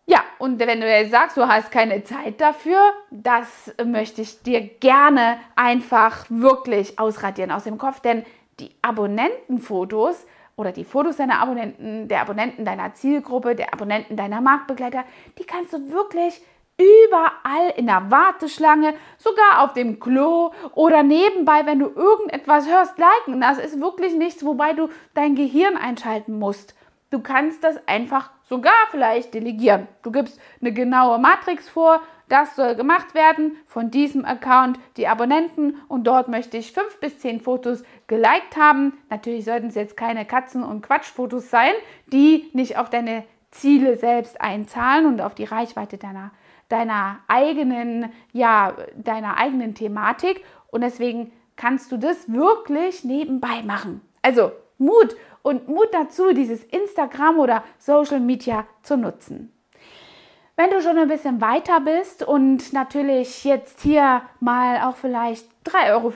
Ja, 0.05 0.23
und 0.39 0.59
wenn 0.59 0.83
du 0.83 0.87
jetzt 0.87 1.13
sagst, 1.13 1.39
du 1.39 1.49
hast 1.49 1.73
keine 1.73 2.05
Zeit 2.05 2.39
dafür, 2.39 2.79
das 3.11 3.75
möchte 3.83 4.21
ich 4.21 4.43
dir 4.43 4.61
gerne 4.61 5.39
einfach 5.57 6.27
wirklich 6.29 6.99
ausradieren 6.99 7.53
aus 7.53 7.65
dem 7.65 7.79
Kopf, 7.79 8.01
denn 8.01 8.27
die 8.59 8.71
Abonnentenfotos 8.83 10.27
oder 10.61 10.73
die 10.73 10.85
Fotos 10.85 11.17
deiner 11.17 11.41
Abonnenten, 11.41 12.07
der 12.07 12.21
Abonnenten 12.21 12.65
deiner 12.65 12.93
Zielgruppe, 12.95 13.55
der 13.55 13.73
Abonnenten 13.73 14.17
deiner 14.17 14.41
Marktbegleiter, 14.41 15.05
die 15.39 15.45
kannst 15.45 15.73
du 15.73 15.91
wirklich 15.91 16.41
überall 16.79 17.71
in 17.77 17.87
der 17.87 18.11
Warteschlange, 18.11 18.95
sogar 19.19 19.63
auf 19.63 19.73
dem 19.73 20.01
Klo 20.01 20.53
oder 20.75 21.03
nebenbei, 21.03 21.67
wenn 21.67 21.79
du 21.79 21.87
irgendetwas 21.87 22.69
hörst, 22.69 22.99
liken. 22.99 23.41
Das 23.41 23.59
ist 23.59 23.81
wirklich 23.81 24.15
nichts, 24.15 24.45
wobei 24.45 24.73
du 24.73 24.89
dein 25.15 25.35
Gehirn 25.35 25.77
einschalten 25.77 26.39
musst. 26.39 26.75
Du 27.11 27.21
kannst 27.21 27.65
das 27.65 27.77
einfach 27.89 28.31
sogar 28.45 28.73
vielleicht 28.91 29.35
delegieren. 29.35 29.89
Du 30.03 30.13
gibst 30.13 30.41
eine 30.61 30.73
genaue 30.73 31.19
Matrix 31.19 31.69
vor, 31.69 32.01
das 32.29 32.55
soll 32.55 32.77
gemacht 32.77 33.15
werden 33.15 33.57
von 33.67 33.91
diesem 33.91 34.25
Account, 34.25 34.79
die 34.97 35.09
Abonnenten 35.09 35.75
und 35.89 36.05
dort 36.07 36.29
möchte 36.29 36.57
ich 36.57 36.73
fünf 36.73 37.01
bis 37.01 37.19
zehn 37.19 37.41
Fotos 37.41 37.83
geliked 38.11 38.57
haben. 38.57 38.99
Natürlich 39.09 39.45
sollten 39.45 39.69
es 39.69 39.77
jetzt 39.77 39.97
keine 39.97 40.25
Katzen- 40.27 40.65
und 40.65 40.83
Quatschfotos 40.83 41.49
sein, 41.49 41.73
die 42.13 42.51
nicht 42.53 42.77
auf 42.77 42.91
deine 42.91 43.25
Ziele 43.53 43.97
selbst 43.97 44.41
einzahlen 44.41 45.07
und 45.07 45.21
auf 45.21 45.35
die 45.35 45.45
Reichweite 45.45 45.97
deiner, 45.97 46.33
deiner 46.69 47.21
eigenen, 47.29 48.11
ja, 48.33 48.77
deiner 48.97 49.39
eigenen 49.39 49.75
Thematik. 49.75 50.45
Und 50.73 50.83
deswegen 50.83 51.33
kannst 51.55 51.93
du 51.93 51.97
das 51.97 52.31
wirklich 52.31 53.05
nebenbei 53.05 53.63
machen. 53.63 54.01
Also 54.23 54.51
Mut 54.77 55.15
und 55.43 55.69
Mut 55.69 55.89
dazu, 55.93 56.33
dieses 56.35 56.65
Instagram 56.65 57.39
oder 57.39 57.63
Social 57.79 58.21
Media 58.21 58.67
zu 58.83 58.97
nutzen. 58.97 59.53
Wenn 60.61 60.69
du 60.69 60.83
schon 60.83 60.99
ein 60.99 61.09
bisschen 61.09 61.41
weiter 61.41 61.81
bist 61.81 62.23
und 62.23 62.75
natürlich 62.75 63.45
jetzt 63.45 63.81
hier 63.81 64.21
mal 64.41 64.83
auch 64.83 64.97
vielleicht 64.97 65.47
3,50 65.65 65.89
Euro 65.91 66.13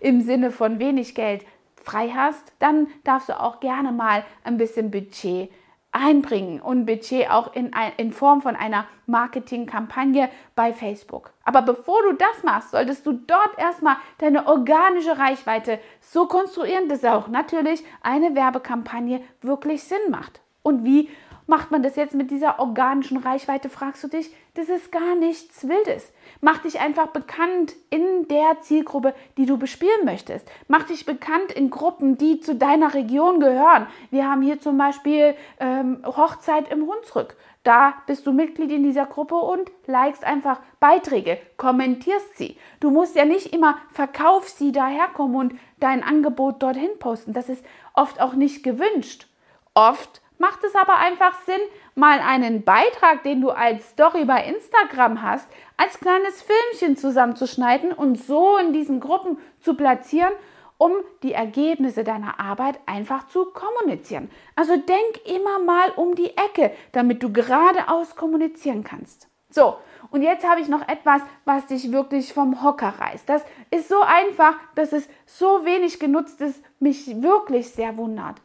im 0.00 0.22
Sinne 0.22 0.50
von 0.52 0.78
wenig 0.78 1.14
Geld 1.14 1.44
frei 1.84 2.08
hast, 2.16 2.54
dann 2.60 2.86
darfst 3.04 3.28
du 3.28 3.38
auch 3.38 3.60
gerne 3.60 3.92
mal 3.92 4.24
ein 4.42 4.56
bisschen 4.56 4.90
Budget 4.90 5.50
einbringen 5.92 6.62
und 6.62 6.86
Budget 6.86 7.30
auch 7.30 7.54
in, 7.54 7.72
in 7.98 8.10
Form 8.10 8.40
von 8.40 8.56
einer 8.56 8.86
Marketingkampagne 9.04 10.30
bei 10.54 10.72
Facebook. 10.72 11.34
Aber 11.44 11.60
bevor 11.60 12.00
du 12.04 12.14
das 12.14 12.42
machst, 12.44 12.70
solltest 12.70 13.04
du 13.04 13.12
dort 13.12 13.58
erstmal 13.58 13.96
deine 14.16 14.46
organische 14.46 15.18
Reichweite 15.18 15.78
so 16.00 16.24
konstruieren, 16.26 16.88
dass 16.88 17.04
auch 17.04 17.28
natürlich 17.28 17.84
eine 18.00 18.34
Werbekampagne 18.34 19.20
wirklich 19.42 19.84
Sinn 19.84 20.10
macht. 20.10 20.40
Und 20.62 20.84
wie 20.84 21.10
macht 21.48 21.70
man 21.70 21.82
das 21.82 21.96
jetzt 21.96 22.14
mit 22.14 22.30
dieser 22.30 22.60
organischen 22.60 23.16
Reichweite, 23.16 23.70
fragst 23.70 24.04
du 24.04 24.08
dich, 24.08 24.30
das 24.54 24.68
ist 24.68 24.92
gar 24.92 25.14
nichts 25.14 25.66
Wildes. 25.66 26.12
Mach 26.42 26.58
dich 26.58 26.78
einfach 26.78 27.08
bekannt 27.08 27.74
in 27.88 28.28
der 28.28 28.60
Zielgruppe, 28.60 29.14
die 29.38 29.46
du 29.46 29.56
bespielen 29.56 30.04
möchtest. 30.04 30.46
Mach 30.68 30.82
dich 30.84 31.06
bekannt 31.06 31.52
in 31.52 31.70
Gruppen, 31.70 32.18
die 32.18 32.40
zu 32.40 32.54
deiner 32.54 32.92
Region 32.92 33.40
gehören. 33.40 33.86
Wir 34.10 34.28
haben 34.28 34.42
hier 34.42 34.60
zum 34.60 34.76
Beispiel 34.76 35.34
ähm, 35.58 36.02
Hochzeit 36.04 36.70
im 36.70 36.86
Hunsrück. 36.86 37.34
Da 37.64 37.94
bist 38.06 38.26
du 38.26 38.32
Mitglied 38.32 38.70
in 38.70 38.82
dieser 38.82 39.06
Gruppe 39.06 39.36
und 39.36 39.70
likest 39.86 40.24
einfach 40.24 40.60
Beiträge, 40.80 41.38
kommentierst 41.56 42.36
sie. 42.36 42.58
Du 42.80 42.90
musst 42.90 43.16
ja 43.16 43.24
nicht 43.24 43.54
immer 43.54 43.78
verkauf 43.92 44.48
sie 44.48 44.70
daherkommen 44.70 45.36
und 45.36 45.54
dein 45.80 46.02
Angebot 46.02 46.62
dorthin 46.62 46.98
posten. 46.98 47.32
Das 47.32 47.48
ist 47.48 47.64
oft 47.94 48.20
auch 48.20 48.34
nicht 48.34 48.62
gewünscht. 48.62 49.28
Oft 49.72 50.20
macht 50.38 50.64
es 50.64 50.74
aber 50.74 50.96
einfach 50.96 51.34
Sinn, 51.44 51.60
mal 51.94 52.20
einen 52.20 52.62
Beitrag, 52.64 53.22
den 53.22 53.40
du 53.40 53.50
als 53.50 53.90
Story 53.90 54.24
bei 54.24 54.44
Instagram 54.44 55.22
hast, 55.22 55.48
als 55.76 55.98
kleines 56.00 56.42
Filmchen 56.42 56.96
zusammenzuschneiden 56.96 57.92
und 57.92 58.16
so 58.16 58.56
in 58.56 58.72
diesen 58.72 59.00
Gruppen 59.00 59.38
zu 59.60 59.74
platzieren, 59.74 60.32
um 60.78 60.92
die 61.22 61.32
Ergebnisse 61.32 62.04
deiner 62.04 62.38
Arbeit 62.38 62.78
einfach 62.86 63.26
zu 63.28 63.46
kommunizieren. 63.46 64.30
Also 64.54 64.76
denk 64.76 65.26
immer 65.26 65.58
mal 65.58 65.90
um 65.96 66.14
die 66.14 66.36
Ecke, 66.36 66.72
damit 66.92 67.22
du 67.22 67.32
geradeaus 67.32 68.14
kommunizieren 68.14 68.84
kannst. 68.84 69.28
So, 69.50 69.76
und 70.10 70.22
jetzt 70.22 70.46
habe 70.46 70.60
ich 70.60 70.68
noch 70.68 70.86
etwas, 70.86 71.22
was 71.44 71.66
dich 71.66 71.90
wirklich 71.90 72.32
vom 72.32 72.62
Hocker 72.62 72.94
reißt. 72.98 73.28
Das 73.28 73.44
ist 73.70 73.88
so 73.88 74.00
einfach, 74.00 74.54
dass 74.74 74.92
es 74.92 75.08
so 75.26 75.64
wenig 75.64 75.98
genutzt 75.98 76.40
ist, 76.40 76.62
mich 76.78 77.22
wirklich 77.22 77.70
sehr 77.70 77.96
wundert. 77.96 78.36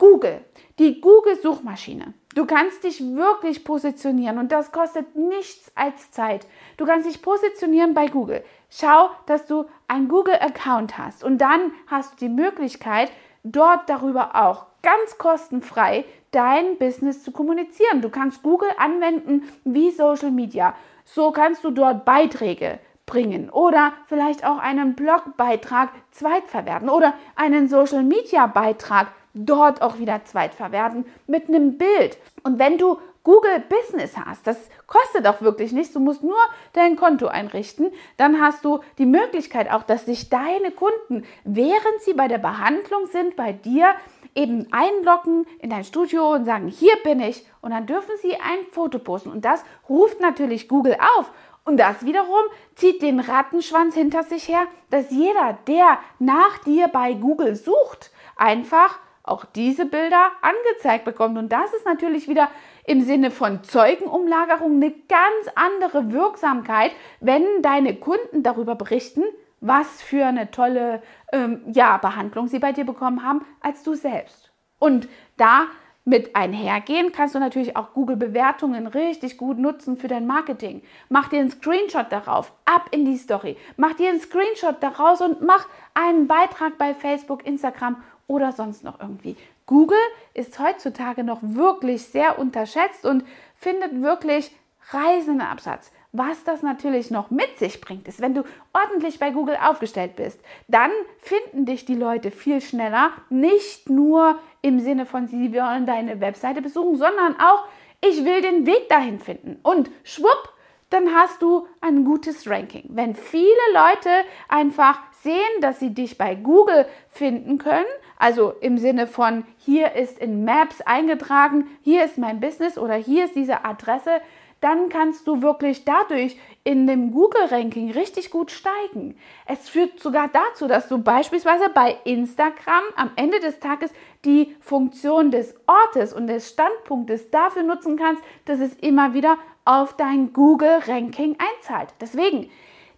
Google, 0.00 0.40
die 0.78 1.00
Google-Suchmaschine. 1.00 2.14
Du 2.34 2.46
kannst 2.46 2.84
dich 2.84 3.00
wirklich 3.00 3.64
positionieren 3.64 4.38
und 4.38 4.50
das 4.50 4.72
kostet 4.72 5.14
nichts 5.14 5.70
als 5.74 6.10
Zeit. 6.10 6.46
Du 6.78 6.86
kannst 6.86 7.06
dich 7.06 7.20
positionieren 7.20 7.92
bei 7.92 8.06
Google. 8.06 8.42
Schau, 8.70 9.10
dass 9.26 9.46
du 9.46 9.66
einen 9.88 10.08
Google-Account 10.08 10.96
hast 10.96 11.22
und 11.22 11.38
dann 11.38 11.72
hast 11.86 12.14
du 12.14 12.16
die 12.26 12.32
Möglichkeit, 12.32 13.12
dort 13.44 13.90
darüber 13.90 14.34
auch 14.36 14.66
ganz 14.82 15.18
kostenfrei 15.18 16.06
dein 16.30 16.78
Business 16.78 17.22
zu 17.22 17.30
kommunizieren. 17.30 18.00
Du 18.00 18.08
kannst 18.08 18.42
Google 18.42 18.70
anwenden 18.78 19.42
wie 19.64 19.90
Social 19.90 20.30
Media. 20.30 20.74
So 21.04 21.30
kannst 21.30 21.62
du 21.62 21.70
dort 21.70 22.06
Beiträge 22.06 22.78
bringen 23.04 23.50
oder 23.50 23.92
vielleicht 24.06 24.46
auch 24.46 24.58
einen 24.58 24.94
Blogbeitrag 24.94 25.90
zweitverwerten 26.12 26.88
oder 26.88 27.12
einen 27.36 27.68
Social 27.68 28.02
Media 28.02 28.46
Beitrag 28.46 29.08
dort 29.34 29.82
auch 29.82 29.98
wieder 29.98 30.24
zweitverwerten 30.24 31.04
mit 31.26 31.48
einem 31.48 31.78
Bild. 31.78 32.18
Und 32.42 32.58
wenn 32.58 32.78
du 32.78 32.98
Google 33.22 33.62
Business 33.68 34.16
hast, 34.16 34.46
das 34.46 34.56
kostet 34.86 35.26
auch 35.26 35.42
wirklich 35.42 35.72
nichts, 35.72 35.92
du 35.92 36.00
musst 36.00 36.22
nur 36.22 36.38
dein 36.72 36.96
Konto 36.96 37.26
einrichten, 37.26 37.92
dann 38.16 38.40
hast 38.40 38.64
du 38.64 38.80
die 38.98 39.06
Möglichkeit 39.06 39.70
auch, 39.70 39.82
dass 39.82 40.06
sich 40.06 40.30
deine 40.30 40.70
Kunden, 40.70 41.26
während 41.44 42.00
sie 42.00 42.14
bei 42.14 42.28
der 42.28 42.38
Behandlung 42.38 43.06
sind, 43.06 43.36
bei 43.36 43.52
dir 43.52 43.94
eben 44.34 44.68
einloggen 44.70 45.46
in 45.58 45.70
dein 45.70 45.84
Studio 45.84 46.32
und 46.32 46.44
sagen, 46.44 46.68
hier 46.68 46.94
bin 47.04 47.20
ich. 47.20 47.44
Und 47.60 47.72
dann 47.72 47.86
dürfen 47.86 48.14
sie 48.22 48.34
ein 48.34 48.66
Foto 48.70 48.98
posten. 48.98 49.30
Und 49.30 49.44
das 49.44 49.64
ruft 49.88 50.20
natürlich 50.20 50.68
Google 50.68 50.96
auf. 51.16 51.30
Und 51.64 51.76
das 51.76 52.04
wiederum 52.04 52.42
zieht 52.74 53.02
den 53.02 53.20
Rattenschwanz 53.20 53.94
hinter 53.94 54.22
sich 54.22 54.48
her, 54.48 54.66
dass 54.90 55.10
jeder, 55.10 55.58
der 55.66 55.98
nach 56.18 56.58
dir 56.58 56.88
bei 56.88 57.12
Google 57.12 57.54
sucht, 57.54 58.10
einfach 58.36 58.98
auch 59.30 59.44
diese 59.44 59.86
Bilder 59.86 60.30
angezeigt 60.42 61.04
bekommt. 61.04 61.38
Und 61.38 61.50
das 61.50 61.72
ist 61.74 61.84
natürlich 61.84 62.28
wieder 62.28 62.48
im 62.84 63.02
Sinne 63.02 63.30
von 63.30 63.62
Zeugenumlagerung 63.62 64.74
eine 64.74 64.90
ganz 64.90 65.48
andere 65.54 66.12
Wirksamkeit, 66.12 66.92
wenn 67.20 67.44
deine 67.62 67.94
Kunden 67.94 68.42
darüber 68.42 68.74
berichten, 68.74 69.22
was 69.60 70.02
für 70.02 70.26
eine 70.26 70.50
tolle 70.50 71.02
ähm, 71.32 71.62
ja, 71.72 71.98
Behandlung 71.98 72.48
sie 72.48 72.58
bei 72.58 72.72
dir 72.72 72.84
bekommen 72.84 73.24
haben, 73.24 73.44
als 73.60 73.82
du 73.82 73.94
selbst. 73.94 74.50
Und 74.78 75.08
da 75.36 75.66
mit 76.04 76.34
einhergehen, 76.34 77.12
kannst 77.12 77.34
du 77.34 77.38
natürlich 77.38 77.76
auch 77.76 77.92
Google-Bewertungen 77.92 78.86
richtig 78.86 79.36
gut 79.36 79.58
nutzen 79.58 79.96
für 79.96 80.08
dein 80.08 80.26
Marketing. 80.26 80.82
Mach 81.08 81.28
dir 81.28 81.40
einen 81.40 81.50
Screenshot 81.50 82.10
darauf, 82.10 82.52
ab 82.64 82.86
in 82.90 83.04
die 83.04 83.16
Story. 83.16 83.56
Mach 83.76 83.92
dir 83.94 84.08
einen 84.08 84.20
Screenshot 84.20 84.82
daraus 84.82 85.20
und 85.20 85.42
mach 85.42 85.68
einen 85.92 86.26
Beitrag 86.26 86.78
bei 86.78 86.94
Facebook, 86.94 87.46
Instagram 87.46 88.02
oder 88.30 88.52
sonst 88.52 88.84
noch 88.84 89.00
irgendwie. 89.00 89.36
Google 89.66 89.98
ist 90.34 90.58
heutzutage 90.60 91.24
noch 91.24 91.40
wirklich 91.42 92.04
sehr 92.04 92.38
unterschätzt 92.38 93.04
und 93.04 93.24
findet 93.56 94.00
wirklich 94.02 94.52
reisenden 94.92 95.40
Absatz. 95.40 95.90
Was 96.12 96.44
das 96.44 96.62
natürlich 96.62 97.10
noch 97.10 97.30
mit 97.30 97.58
sich 97.58 97.80
bringt, 97.80 98.06
ist, 98.08 98.20
wenn 98.20 98.34
du 98.34 98.44
ordentlich 98.72 99.18
bei 99.18 99.30
Google 99.30 99.56
aufgestellt 99.60 100.16
bist, 100.16 100.40
dann 100.68 100.90
finden 101.18 101.66
dich 101.66 101.84
die 101.84 101.94
Leute 101.94 102.30
viel 102.30 102.60
schneller, 102.60 103.10
nicht 103.30 103.90
nur 103.90 104.38
im 104.62 104.78
Sinne 104.80 105.06
von, 105.06 105.26
sie 105.26 105.52
wollen 105.52 105.86
deine 105.86 106.20
Webseite 106.20 106.62
besuchen, 106.62 106.96
sondern 106.96 107.36
auch, 107.40 107.64
ich 108.00 108.24
will 108.24 108.42
den 108.42 108.64
Weg 108.66 108.88
dahin 108.88 109.18
finden. 109.18 109.58
Und 109.62 109.90
schwupp, 110.04 110.54
dann 110.90 111.14
hast 111.14 111.42
du 111.42 111.66
ein 111.80 112.04
gutes 112.04 112.48
Ranking. 112.48 112.84
Wenn 112.88 113.14
viele 113.14 113.44
Leute 113.72 114.10
einfach 114.48 114.98
sehen, 115.22 115.60
dass 115.60 115.78
sie 115.78 115.94
dich 115.94 116.18
bei 116.18 116.34
Google 116.34 116.86
finden 117.08 117.58
können, 117.58 117.86
also 118.20 118.52
im 118.60 118.76
Sinne 118.76 119.06
von, 119.06 119.44
hier 119.56 119.94
ist 119.94 120.18
in 120.18 120.44
Maps 120.44 120.82
eingetragen, 120.82 121.66
hier 121.82 122.04
ist 122.04 122.18
mein 122.18 122.38
Business 122.38 122.76
oder 122.76 122.94
hier 122.94 123.24
ist 123.24 123.34
diese 123.34 123.64
Adresse, 123.64 124.20
dann 124.60 124.90
kannst 124.90 125.26
du 125.26 125.40
wirklich 125.40 125.86
dadurch 125.86 126.36
in 126.62 126.86
dem 126.86 127.12
Google-Ranking 127.12 127.92
richtig 127.92 128.30
gut 128.30 128.50
steigen. 128.50 129.16
Es 129.46 129.70
führt 129.70 130.00
sogar 130.00 130.28
dazu, 130.28 130.68
dass 130.68 130.86
du 130.86 130.98
beispielsweise 130.98 131.70
bei 131.70 131.96
Instagram 132.04 132.82
am 132.94 133.10
Ende 133.16 133.40
des 133.40 133.58
Tages 133.58 133.90
die 134.26 134.54
Funktion 134.60 135.30
des 135.30 135.54
Ortes 135.66 136.12
und 136.12 136.26
des 136.26 136.50
Standpunktes 136.50 137.30
dafür 137.30 137.62
nutzen 137.62 137.96
kannst, 137.96 138.22
dass 138.44 138.60
es 138.60 138.74
immer 138.74 139.14
wieder 139.14 139.38
auf 139.64 139.96
dein 139.96 140.34
Google-Ranking 140.34 141.38
einzahlt. 141.38 141.94
Deswegen, 141.98 142.50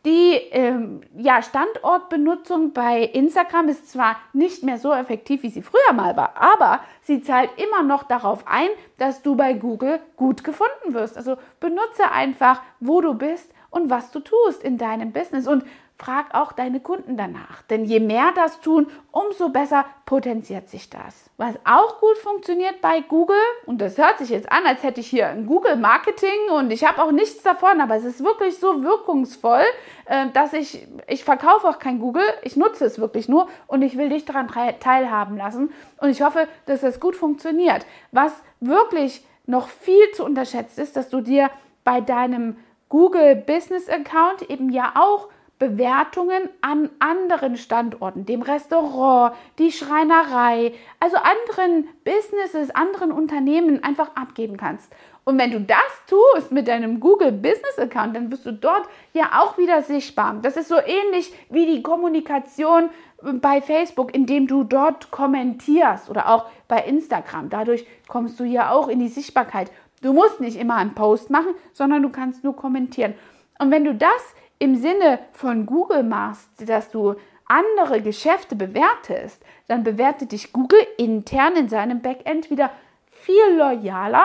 die 0.05 0.35
ähm, 0.51 1.03
ja, 1.17 1.43
Standortbenutzung 1.43 2.73
bei 2.73 3.03
Instagram 3.03 3.69
ist 3.69 3.91
zwar 3.91 4.17
nicht 4.33 4.65
mehr 4.65 4.79
so 4.79 4.93
effektiv, 4.93 5.43
wie 5.45 5.51
sie 5.51 5.63
früher 5.63 5.93
mal 5.95 6.17
war, 6.17 6.35
aber 6.37 6.81
sie 7.03 7.23
zahlt 7.23 7.51
immer 7.57 7.83
noch 7.83 8.03
darauf 8.03 8.45
ein, 8.47 8.69
dass 8.99 9.23
du 9.23 9.37
bei 9.37 9.53
Google 9.53 10.01
gut 10.17 10.43
gefunden 10.43 10.95
wirst. 10.95 11.17
Also 11.17 11.37
benutze 11.61 12.11
einfach, 12.11 12.63
wo 12.81 13.01
du 13.01 13.15
bist 13.15 13.53
und 13.71 13.91
was 13.91 14.11
du 14.11 14.21
tust 14.21 14.63
in 14.63 14.77
deinem 14.77 15.13
Business. 15.13 15.47
Und 15.47 15.65
frag 16.03 16.35
auch 16.35 16.53
deine 16.53 16.81
Kunden 16.81 17.17
danach. 17.17 17.63
Denn 17.71 17.85
je 17.85 18.01
mehr 18.01 18.33
das 18.35 18.61
tun, 18.61 18.89
umso 19.13 19.51
besser 19.51 19.85
potenziert 20.05 20.69
sich 20.69 20.91
das. 20.91 21.31
Was 21.37 21.55
auch 21.65 22.01
gut 22.01 22.19
funktioniert 22.19 22.81
bei 22.81 23.01
Google, 23.01 23.37
und 23.67 23.81
das 23.81 23.99
hört 23.99 24.19
sich 24.19 24.31
jetzt 24.31 24.51
an, 24.51 24.67
als 24.67 24.83
hätte 24.83 25.01
ich 25.01 25.07
hier 25.07 25.29
ein 25.29 25.47
Google 25.47 25.77
Marketing 25.77 26.51
und 26.57 26.73
ich 26.73 26.85
habe 26.85 27.03
auch 27.03 27.13
nichts 27.13 27.43
davon, 27.43 27.81
aber 27.81 27.95
es 27.95 28.05
ist 28.05 28.25
wirklich 28.25 28.59
so 28.59 28.83
wirkungsvoll, 28.83 29.65
äh, 30.07 30.27
dass 30.33 30.53
ich, 30.53 30.87
ich 31.07 31.23
verkaufe 31.25 31.69
auch 31.69 31.79
kein 31.79 32.01
Google, 32.01 32.25
ich 32.43 32.57
nutze 32.57 32.85
es 32.85 32.99
wirklich 32.99 33.29
nur 33.29 33.49
und 33.69 33.83
ich 33.83 33.97
will 33.97 34.09
dich 34.09 34.25
daran 34.25 34.49
teilhaben 34.81 35.37
lassen. 35.37 35.73
Und 35.99 36.11
ich 36.11 36.23
hoffe, 36.23 36.49
dass 36.67 36.81
das 36.81 36.99
gut 36.99 37.15
funktioniert. 37.15 37.87
Was 38.11 38.33
wirklich 38.61 39.25
noch 39.47 39.69
viel 39.69 40.11
zu 40.13 40.25
unterschätzt 40.25 40.79
ist, 40.79 40.97
dass 40.97 41.09
du 41.09 41.21
dir 41.21 41.51
bei 41.85 42.01
deinem 42.01 42.57
Google 42.89 43.37
Business 43.37 43.89
Account 43.89 44.51
eben 44.51 44.71
ja 44.71 44.93
auch 44.97 45.29
Bewertungen 45.62 46.49
an 46.61 46.90
anderen 46.99 47.57
Standorten, 47.57 48.26
dem 48.26 48.42
Restaurant, 48.42 49.33
die 49.61 49.71
Schreinerei, 49.71 50.73
also 50.99 51.16
anderen 51.19 51.87
Businesses, 52.02 52.75
anderen 52.75 53.12
Unternehmen 53.12 53.85
einfach 53.85 54.11
abgeben 54.16 54.57
kannst. 54.57 54.92
Und 55.23 55.38
wenn 55.38 55.52
du 55.52 55.61
das 55.61 55.76
tust 56.09 56.50
mit 56.50 56.66
deinem 56.66 56.99
Google 56.99 57.31
Business 57.31 57.78
Account, 57.78 58.16
dann 58.16 58.28
bist 58.28 58.45
du 58.45 58.52
dort 58.52 58.88
ja 59.12 59.40
auch 59.40 59.57
wieder 59.57 59.83
sichtbar. 59.83 60.35
Das 60.42 60.57
ist 60.57 60.66
so 60.66 60.78
ähnlich 60.85 61.33
wie 61.49 61.66
die 61.66 61.81
Kommunikation 61.81 62.90
bei 63.23 63.62
Facebook, 63.62 64.12
indem 64.16 64.49
du 64.49 64.64
dort 64.64 65.12
kommentierst 65.12 66.11
oder 66.11 66.28
auch 66.28 66.47
bei 66.66 66.78
Instagram. 66.78 67.50
Dadurch 67.50 67.87
kommst 68.09 68.40
du 68.40 68.42
ja 68.42 68.73
auch 68.73 68.88
in 68.88 68.98
die 68.98 69.07
Sichtbarkeit. 69.07 69.70
Du 70.01 70.12
musst 70.12 70.40
nicht 70.40 70.59
immer 70.59 70.75
einen 70.75 70.96
Post 70.96 71.31
machen, 71.31 71.55
sondern 71.72 72.03
du 72.03 72.09
kannst 72.09 72.42
nur 72.42 72.57
kommentieren. 72.57 73.14
Und 73.61 73.70
wenn 73.70 73.85
du 73.85 73.94
das 73.94 74.35
im 74.62 74.77
Sinne 74.77 75.18
von 75.33 75.66
Google 75.66 76.05
machst, 76.05 76.48
dass 76.68 76.88
du 76.88 77.16
andere 77.46 78.01
Geschäfte 78.01 78.55
bewertest, 78.55 79.42
dann 79.66 79.83
bewertet 79.83 80.31
dich 80.31 80.53
Google 80.53 80.87
intern 80.98 81.57
in 81.57 81.68
seinem 81.68 82.01
Backend 82.01 82.48
wieder 82.48 82.70
viel 83.11 83.57
loyaler, 83.57 84.25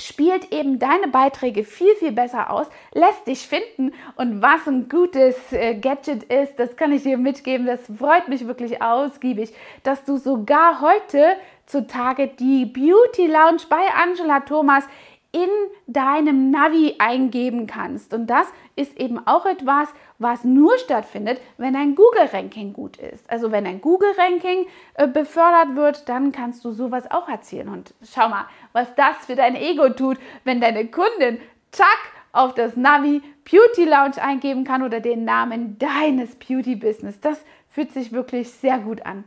spielt 0.00 0.52
eben 0.52 0.80
deine 0.80 1.06
Beiträge 1.06 1.62
viel, 1.62 1.94
viel 1.94 2.10
besser 2.10 2.50
aus, 2.50 2.66
lässt 2.92 3.28
dich 3.28 3.46
finden 3.46 3.92
und 4.16 4.42
was 4.42 4.66
ein 4.66 4.88
gutes 4.88 5.36
äh, 5.52 5.76
Gadget 5.76 6.24
ist, 6.24 6.58
das 6.58 6.74
kann 6.74 6.90
ich 6.90 7.04
dir 7.04 7.16
mitgeben, 7.16 7.66
das 7.66 7.80
freut 7.98 8.26
mich 8.26 8.48
wirklich 8.48 8.82
ausgiebig, 8.82 9.54
dass 9.84 10.02
du 10.02 10.16
sogar 10.16 10.80
heute 10.80 11.36
zutage 11.66 12.26
die 12.26 12.66
Beauty 12.66 13.28
Lounge 13.28 13.62
bei 13.70 13.84
Angela 14.02 14.40
Thomas 14.40 14.84
in 15.36 15.50
deinem 15.86 16.50
Navi 16.50 16.94
eingeben 16.98 17.66
kannst. 17.66 18.14
Und 18.14 18.28
das 18.28 18.46
ist 18.76 18.98
eben 18.98 19.26
auch 19.26 19.46
etwas, 19.46 19.88
was 20.18 20.44
nur 20.44 20.78
stattfindet, 20.78 21.40
wenn 21.56 21.74
ein 21.74 21.94
Google-Ranking 21.94 22.72
gut 22.72 22.98
ist. 22.98 23.28
Also 23.30 23.50
wenn 23.50 23.66
ein 23.66 23.80
Google-Ranking 23.80 24.66
äh, 24.94 25.08
befördert 25.08 25.74
wird, 25.74 26.08
dann 26.08 26.30
kannst 26.30 26.64
du 26.64 26.70
sowas 26.70 27.10
auch 27.10 27.28
erzielen. 27.28 27.68
Und 27.68 27.94
schau 28.04 28.28
mal, 28.28 28.46
was 28.72 28.94
das 28.94 29.16
für 29.26 29.34
dein 29.34 29.56
Ego 29.56 29.88
tut, 29.88 30.18
wenn 30.44 30.60
deine 30.60 30.86
Kundin, 30.86 31.40
zack, 31.72 31.98
auf 32.32 32.54
das 32.54 32.76
Navi 32.76 33.22
Beauty 33.50 33.84
Lounge 33.84 34.22
eingeben 34.22 34.64
kann 34.64 34.82
oder 34.82 35.00
den 35.00 35.24
Namen 35.24 35.78
deines 35.78 36.36
Beauty 36.36 36.76
Business. 36.76 37.18
Das 37.20 37.42
fühlt 37.70 37.92
sich 37.92 38.12
wirklich 38.12 38.50
sehr 38.50 38.78
gut 38.78 39.06
an. 39.06 39.24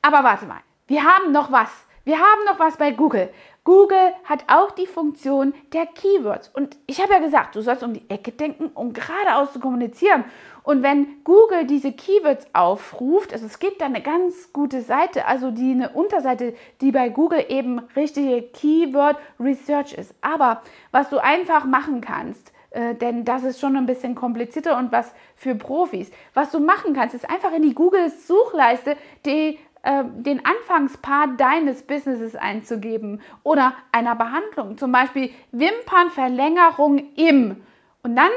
Aber 0.00 0.24
warte 0.24 0.46
mal, 0.46 0.60
wir 0.86 1.04
haben 1.04 1.30
noch 1.32 1.52
was. 1.52 1.70
Wir 2.04 2.18
haben 2.18 2.44
noch 2.46 2.58
was 2.58 2.78
bei 2.78 2.92
Google. 2.92 3.28
Google 3.68 4.14
hat 4.24 4.44
auch 4.46 4.70
die 4.70 4.86
Funktion 4.86 5.52
der 5.74 5.84
Keywords. 5.84 6.48
Und 6.48 6.78
ich 6.86 7.02
habe 7.02 7.12
ja 7.12 7.18
gesagt, 7.18 7.54
du 7.54 7.60
sollst 7.60 7.82
um 7.82 7.92
die 7.92 8.08
Ecke 8.08 8.32
denken, 8.32 8.70
um 8.72 8.94
geradeaus 8.94 9.52
zu 9.52 9.60
kommunizieren. 9.60 10.24
Und 10.62 10.82
wenn 10.82 11.22
Google 11.22 11.66
diese 11.66 11.92
Keywords 11.92 12.46
aufruft, 12.54 13.30
also 13.34 13.44
es 13.44 13.58
gibt 13.58 13.82
da 13.82 13.84
eine 13.84 14.00
ganz 14.00 14.54
gute 14.54 14.80
Seite, 14.80 15.26
also 15.26 15.50
die 15.50 15.72
eine 15.72 15.90
Unterseite, 15.90 16.54
die 16.80 16.92
bei 16.92 17.10
Google 17.10 17.44
eben 17.50 17.80
richtige 17.94 18.40
Keyword 18.40 19.18
Research 19.38 19.92
ist. 19.92 20.14
Aber 20.22 20.62
was 20.90 21.10
du 21.10 21.18
einfach 21.22 21.66
machen 21.66 22.00
kannst, 22.00 22.54
äh, 22.70 22.94
denn 22.94 23.24
das 23.24 23.44
ist 23.44 23.60
schon 23.60 23.76
ein 23.76 23.86
bisschen 23.86 24.14
komplizierter 24.14 24.78
und 24.78 24.92
was 24.92 25.12
für 25.36 25.54
Profis. 25.54 26.10
Was 26.32 26.50
du 26.50 26.60
machen 26.60 26.94
kannst, 26.94 27.14
ist 27.14 27.28
einfach 27.28 27.52
in 27.52 27.62
die 27.62 27.74
Google-Suchleiste 27.74 28.96
die 29.24 29.58
äh, 29.82 30.04
den 30.04 30.44
Anfangspart 30.44 31.40
deines 31.40 31.82
Businesses 31.82 32.34
einzugeben 32.36 33.20
oder 33.42 33.74
einer 33.92 34.16
Behandlung, 34.16 34.76
zum 34.78 34.92
Beispiel 34.92 35.30
Wimpernverlängerung 35.52 37.14
im. 37.16 37.62
Und 38.02 38.16
dann 38.16 38.30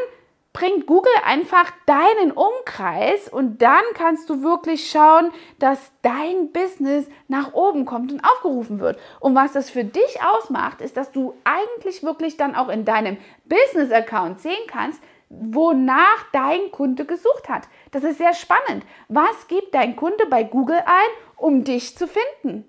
bringt 0.54 0.86
Google 0.86 1.14
einfach 1.26 1.72
deinen 1.86 2.32
Umkreis 2.32 3.30
und 3.30 3.62
dann 3.62 3.84
kannst 3.94 4.30
du 4.30 4.44
wirklich 4.44 4.90
schauen, 4.92 5.32
dass 5.60 5.92
dein 6.02 6.52
Business 6.52 7.08
nach 7.28 7.54
oben 7.54 7.86
kommt 7.86 8.12
und 8.12 8.24
aufgerufen 8.24 8.80
wird. 8.80 9.00
Und 9.20 9.34
was 9.34 9.54
das 9.54 9.70
für 9.70 9.86
dich 9.86 10.20
ausmacht, 10.22 10.82
ist, 10.82 10.98
dass 10.98 11.12
du 11.12 11.36
eigentlich 11.46 12.04
wirklich 12.04 12.36
dann 12.36 12.56
auch 12.56 12.70
in 12.70 12.84
deinem 12.84 13.18
Business-Account 13.46 14.42
sehen 14.42 14.68
kannst, 14.68 15.02
wonach 15.32 16.26
dein 16.34 16.72
Kunde 16.72 17.06
gesucht 17.06 17.48
hat. 17.48 17.68
Das 17.92 18.04
ist 18.04 18.18
sehr 18.18 18.34
spannend. 18.34 18.84
Was 19.08 19.48
gibt 19.48 19.74
dein 19.74 19.96
Kunde 19.96 20.26
bei 20.30 20.44
Google 20.44 20.82
ein, 20.86 21.10
um 21.38 21.64
dich 21.64 21.98
zu 21.98 22.08
finden? 22.08 22.66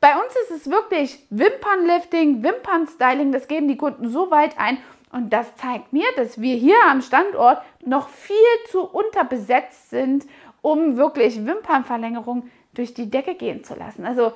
Bei 0.00 0.14
uns 0.14 0.34
ist 0.44 0.50
es 0.50 0.70
wirklich 0.70 1.26
Wimpernlifting, 1.30 2.42
Wimpernstyling, 2.42 3.32
das 3.32 3.48
geben 3.48 3.68
die 3.68 3.76
Kunden 3.76 4.08
so 4.08 4.30
weit 4.30 4.58
ein. 4.58 4.78
Und 5.12 5.32
das 5.32 5.54
zeigt 5.56 5.92
mir, 5.92 6.06
dass 6.16 6.40
wir 6.40 6.56
hier 6.56 6.76
am 6.90 7.00
Standort 7.00 7.62
noch 7.84 8.08
viel 8.08 8.36
zu 8.70 8.82
unterbesetzt 8.82 9.90
sind, 9.90 10.26
um 10.62 10.96
wirklich 10.96 11.46
Wimpernverlängerung 11.46 12.50
durch 12.74 12.92
die 12.92 13.10
Decke 13.10 13.34
gehen 13.34 13.64
zu 13.64 13.74
lassen. 13.74 14.04
Also 14.04 14.32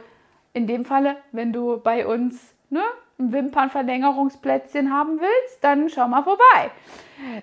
in 0.53 0.67
dem 0.67 0.85
Falle, 0.85 1.17
wenn 1.33 1.53
du 1.53 1.79
bei 1.79 2.07
uns 2.07 2.55
ne, 2.71 2.83
ein 3.21 3.33
Wimpernverlängerungsplätzchen 3.33 4.93
haben 4.93 5.21
willst, 5.21 5.63
dann 5.63 5.89
schau 5.89 6.09
mal 6.09 6.23
vorbei. 6.23 6.71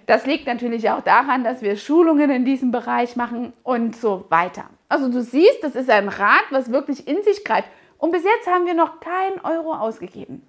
Das 0.06 0.26
liegt 0.26 0.48
natürlich 0.48 0.90
auch 0.90 1.02
daran, 1.02 1.44
dass 1.44 1.62
wir 1.62 1.78
Schulungen 1.78 2.30
in 2.30 2.46
diesem 2.46 2.72
Bereich 2.72 3.16
machen 3.16 3.54
und 3.64 3.96
so 3.96 4.26
weiter. 4.30 4.66
Also 4.90 5.10
du 5.10 5.22
siehst, 5.22 5.64
das 5.64 5.76
ist 5.76 5.90
ein 5.90 6.10
Rad, 6.10 6.46
was 6.50 6.72
wirklich 6.72 7.08
in 7.08 7.22
sich 7.24 7.44
greift. 7.44 7.70
Und 7.98 8.12
bis 8.12 8.24
jetzt 8.24 8.48
haben 8.48 8.66
wir 8.66 8.74
noch 8.74 9.00
keinen 9.00 9.40
Euro 9.44 9.74
ausgegeben. 9.74 10.42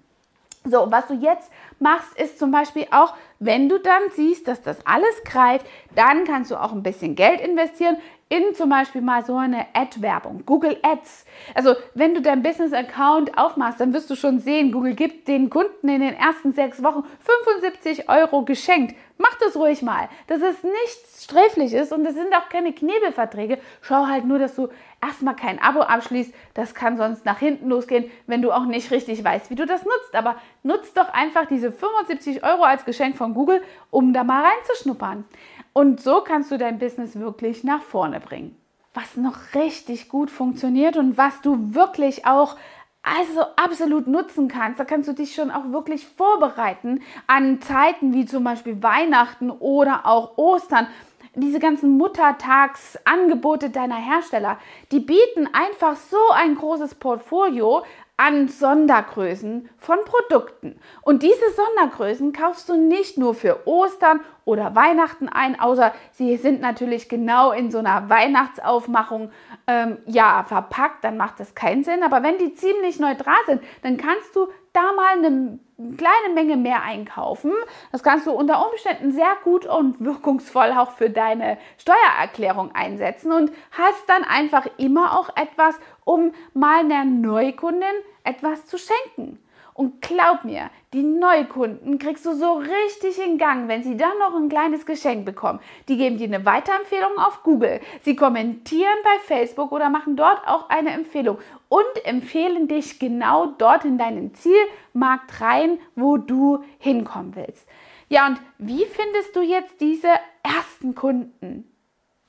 So, 0.65 0.91
was 0.91 1.07
du 1.07 1.13
jetzt 1.13 1.51
machst, 1.79 2.19
ist 2.19 2.37
zum 2.37 2.51
Beispiel 2.51 2.85
auch, 2.91 3.13
wenn 3.39 3.69
du 3.69 3.79
dann 3.79 4.01
siehst, 4.13 4.47
dass 4.47 4.61
das 4.61 4.85
alles 4.85 5.23
greift, 5.23 5.65
dann 5.95 6.25
kannst 6.25 6.51
du 6.51 6.57
auch 6.57 6.73
ein 6.73 6.83
bisschen 6.83 7.15
Geld 7.15 7.39
investieren 7.39 7.97
in 8.29 8.53
zum 8.53 8.69
Beispiel 8.69 9.01
mal 9.01 9.25
so 9.25 9.35
eine 9.35 9.65
Ad-Werbung, 9.73 10.43
Google 10.45 10.77
Ads. 10.83 11.25
Also 11.55 11.75
wenn 11.95 12.13
du 12.13 12.21
dein 12.21 12.43
Business-Account 12.43 13.37
aufmachst, 13.37 13.79
dann 13.79 13.91
wirst 13.91 14.09
du 14.09 14.15
schon 14.15 14.39
sehen, 14.39 14.71
Google 14.71 14.93
gibt 14.93 15.27
den 15.27 15.49
Kunden 15.49 15.89
in 15.89 16.01
den 16.01 16.13
ersten 16.13 16.53
sechs 16.53 16.83
Wochen 16.83 17.03
75 17.19 18.07
Euro 18.07 18.43
geschenkt. 18.43 18.95
Mach 19.17 19.35
das 19.39 19.57
ruhig 19.57 19.81
mal. 19.81 20.07
Das 20.27 20.41
ist 20.41 20.63
nichts 20.63 21.25
Sträfliches 21.25 21.91
und 21.91 22.03
das 22.05 22.13
sind 22.13 22.33
auch 22.33 22.47
keine 22.49 22.71
Knebelverträge. 22.71 23.57
Schau 23.81 24.07
halt 24.07 24.25
nur, 24.25 24.39
dass 24.39 24.55
du 24.55 24.69
erstmal 25.01 25.35
kein 25.35 25.61
Abo 25.61 25.81
abschließt. 25.81 26.33
Das 26.53 26.73
kann 26.73 26.97
sonst 26.97 27.25
nach 27.25 27.39
hinten 27.39 27.67
losgehen, 27.67 28.09
wenn 28.27 28.41
du 28.41 28.51
auch 28.51 28.65
nicht 28.65 28.91
richtig 28.91 29.23
weißt, 29.23 29.49
wie 29.49 29.55
du 29.55 29.65
das 29.65 29.83
nutzt. 29.83 30.13
Aber 30.13 30.35
nutzt 30.63 30.95
doch 30.95 31.11
einfach 31.11 31.47
diese 31.47 31.71
75 31.71 32.43
Euro 32.43 32.63
als 32.63 32.85
Geschenk 32.85 33.17
von 33.17 33.33
Google, 33.33 33.61
um 33.89 34.13
da 34.13 34.23
mal 34.23 34.45
reinzuschnuppern. 34.45 35.25
Und 35.73 36.01
so 36.01 36.21
kannst 36.21 36.51
du 36.51 36.57
dein 36.57 36.79
Business 36.79 37.19
wirklich 37.19 37.63
nach 37.63 37.81
vorne 37.81 38.19
bringen. 38.19 38.55
Was 38.93 39.15
noch 39.15 39.53
richtig 39.55 40.09
gut 40.09 40.31
funktioniert 40.31 40.97
und 40.97 41.17
was 41.17 41.41
du 41.41 41.73
wirklich 41.75 42.25
auch 42.25 42.57
also 43.01 43.41
absolut 43.55 44.07
nutzen 44.07 44.47
kannst. 44.47 44.79
Da 44.79 44.85
kannst 44.85 45.07
du 45.07 45.13
dich 45.13 45.33
schon 45.33 45.51
auch 45.51 45.71
wirklich 45.71 46.05
vorbereiten 46.05 47.01
an 47.27 47.61
Zeiten 47.61 48.13
wie 48.13 48.25
zum 48.25 48.43
Beispiel 48.43 48.81
Weihnachten 48.83 49.51
oder 49.51 50.05
auch 50.05 50.37
Ostern. 50.37 50.87
Diese 51.35 51.59
ganzen 51.59 51.97
Muttertagsangebote 51.97 53.69
deiner 53.69 53.95
Hersteller, 53.95 54.57
die 54.91 54.99
bieten 54.99 55.47
einfach 55.53 55.95
so 55.95 56.17
ein 56.33 56.55
großes 56.55 56.95
Portfolio 56.95 57.83
an 58.19 58.49
Sondergrößen 58.49 59.69
von 59.77 59.97
Produkten. 60.03 60.77
Und 61.01 61.23
diese 61.23 61.51
Sondergrößen 61.55 62.33
kaufst 62.33 62.67
du 62.67 62.75
nicht 62.75 63.17
nur 63.17 63.33
für 63.33 63.65
Ostern 63.65 64.19
oder 64.43 64.75
Weihnachten 64.75 65.29
ein, 65.29 65.57
außer 65.57 65.93
sie 66.11 66.35
sind 66.35 66.59
natürlich 66.59 67.07
genau 67.07 67.53
in 67.53 67.71
so 67.71 67.77
einer 67.77 68.09
Weihnachtsaufmachung 68.09 69.31
ähm, 69.67 69.99
ja, 70.05 70.43
verpackt, 70.43 71.05
dann 71.05 71.15
macht 71.15 71.39
das 71.39 71.55
keinen 71.55 71.85
Sinn. 71.85 72.03
Aber 72.03 72.21
wenn 72.21 72.37
die 72.37 72.53
ziemlich 72.53 72.99
neutral 72.99 73.39
sind, 73.45 73.63
dann 73.83 73.95
kannst 73.95 74.35
du 74.35 74.49
da 74.79 74.93
mal 74.93 75.17
eine 75.17 75.59
kleine 75.97 76.33
Menge 76.33 76.57
mehr 76.57 76.83
einkaufen. 76.83 77.51
Das 77.91 78.03
kannst 78.03 78.27
du 78.27 78.31
unter 78.31 78.69
Umständen 78.69 79.11
sehr 79.11 79.35
gut 79.43 79.65
und 79.65 80.03
wirkungsvoll 80.03 80.71
auch 80.71 80.91
für 80.91 81.09
deine 81.09 81.57
Steuererklärung 81.77 82.73
einsetzen 82.73 83.31
und 83.31 83.51
hast 83.71 84.07
dann 84.07 84.23
einfach 84.23 84.67
immer 84.77 85.19
auch 85.19 85.29
etwas, 85.35 85.79
um 86.05 86.31
mal 86.53 86.79
einer 86.79 87.05
Neukundin 87.05 87.87
etwas 88.23 88.65
zu 88.65 88.77
schenken. 88.77 89.39
Und 89.79 90.01
glaub 90.01 90.43
mir, 90.43 90.71
die 90.91 91.03
Neukunden 91.03 91.99
kriegst 91.99 92.25
du 92.25 92.33
so 92.33 92.55
richtig 92.55 93.17
in 93.25 93.37
Gang, 93.37 93.69
wenn 93.69 93.81
sie 93.81 93.95
dann 93.95 94.19
noch 94.19 94.35
ein 94.35 94.49
kleines 94.49 94.85
Geschenk 94.85 95.23
bekommen. 95.23 95.61
Die 95.87 95.95
geben 95.95 96.17
dir 96.17 96.27
eine 96.27 96.45
Weiterempfehlung 96.45 97.17
auf 97.17 97.43
Google. 97.43 97.79
Sie 98.01 98.17
kommentieren 98.17 98.97
bei 99.05 99.19
Facebook 99.23 99.71
oder 99.71 99.89
machen 99.89 100.17
dort 100.17 100.45
auch 100.45 100.67
eine 100.67 100.89
Empfehlung 100.89 101.37
und 101.69 101.85
empfehlen 102.03 102.67
dich 102.67 102.99
genau 102.99 103.53
dort 103.57 103.85
in 103.85 103.97
deinen 103.97 104.33
Zielmarkt 104.33 105.39
rein, 105.39 105.79
wo 105.95 106.17
du 106.17 106.61
hinkommen 106.79 107.37
willst. 107.37 107.65
Ja, 108.09 108.27
und 108.27 108.41
wie 108.57 108.83
findest 108.83 109.33
du 109.33 109.41
jetzt 109.41 109.79
diese 109.79 110.09
ersten 110.43 110.93
Kunden? 110.93 111.71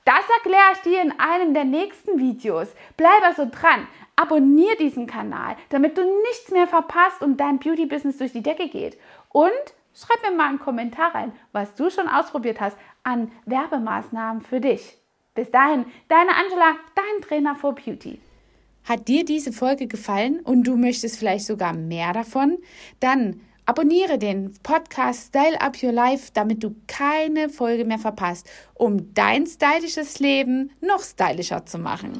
Das 0.05 0.23
erkläre 0.37 0.71
ich 0.73 0.79
dir 0.79 1.01
in 1.01 1.19
einem 1.19 1.53
der 1.53 1.65
nächsten 1.65 2.17
Videos. 2.17 2.69
Bleib 2.95 3.21
also 3.23 3.45
dran. 3.51 3.87
Abonnier 4.15 4.75
diesen 4.77 5.07
Kanal, 5.07 5.55
damit 5.69 5.97
du 5.97 6.03
nichts 6.29 6.51
mehr 6.51 6.67
verpasst 6.67 7.21
und 7.21 7.37
dein 7.37 7.59
Beauty-Business 7.59 8.17
durch 8.17 8.33
die 8.33 8.43
Decke 8.43 8.67
geht. 8.69 8.97
Und 9.29 9.51
schreib 9.93 10.21
mir 10.23 10.35
mal 10.35 10.49
einen 10.49 10.59
Kommentar 10.59 11.15
rein, 11.15 11.31
was 11.51 11.73
du 11.75 11.89
schon 11.89 12.07
ausprobiert 12.07 12.61
hast 12.61 12.77
an 13.03 13.31
Werbemaßnahmen 13.45 14.41
für 14.41 14.59
dich. 14.59 14.97
Bis 15.33 15.49
dahin, 15.49 15.85
deine 16.09 16.35
Angela, 16.35 16.75
dein 16.95 17.21
Trainer 17.27 17.55
for 17.55 17.73
Beauty. 17.73 18.19
Hat 18.83 19.07
dir 19.07 19.23
diese 19.23 19.53
Folge 19.53 19.87
gefallen 19.87 20.39
und 20.39 20.63
du 20.63 20.75
möchtest 20.75 21.17
vielleicht 21.17 21.45
sogar 21.45 21.73
mehr 21.73 22.13
davon? 22.13 22.57
Dann 22.99 23.41
abonniere 23.65 24.17
den 24.17 24.53
Podcast 24.63 25.27
Style 25.27 25.61
Up 25.61 25.81
Your 25.81 25.91
Life, 25.91 26.31
damit 26.33 26.63
du 26.63 26.75
keine 26.87 27.49
Folge 27.49 27.85
mehr 27.85 27.99
verpasst, 27.99 28.49
um 28.73 29.13
dein 29.13 29.45
stylisches 29.45 30.19
Leben 30.19 30.71
noch 30.81 31.01
stylischer 31.01 31.65
zu 31.65 31.77
machen. 31.77 32.19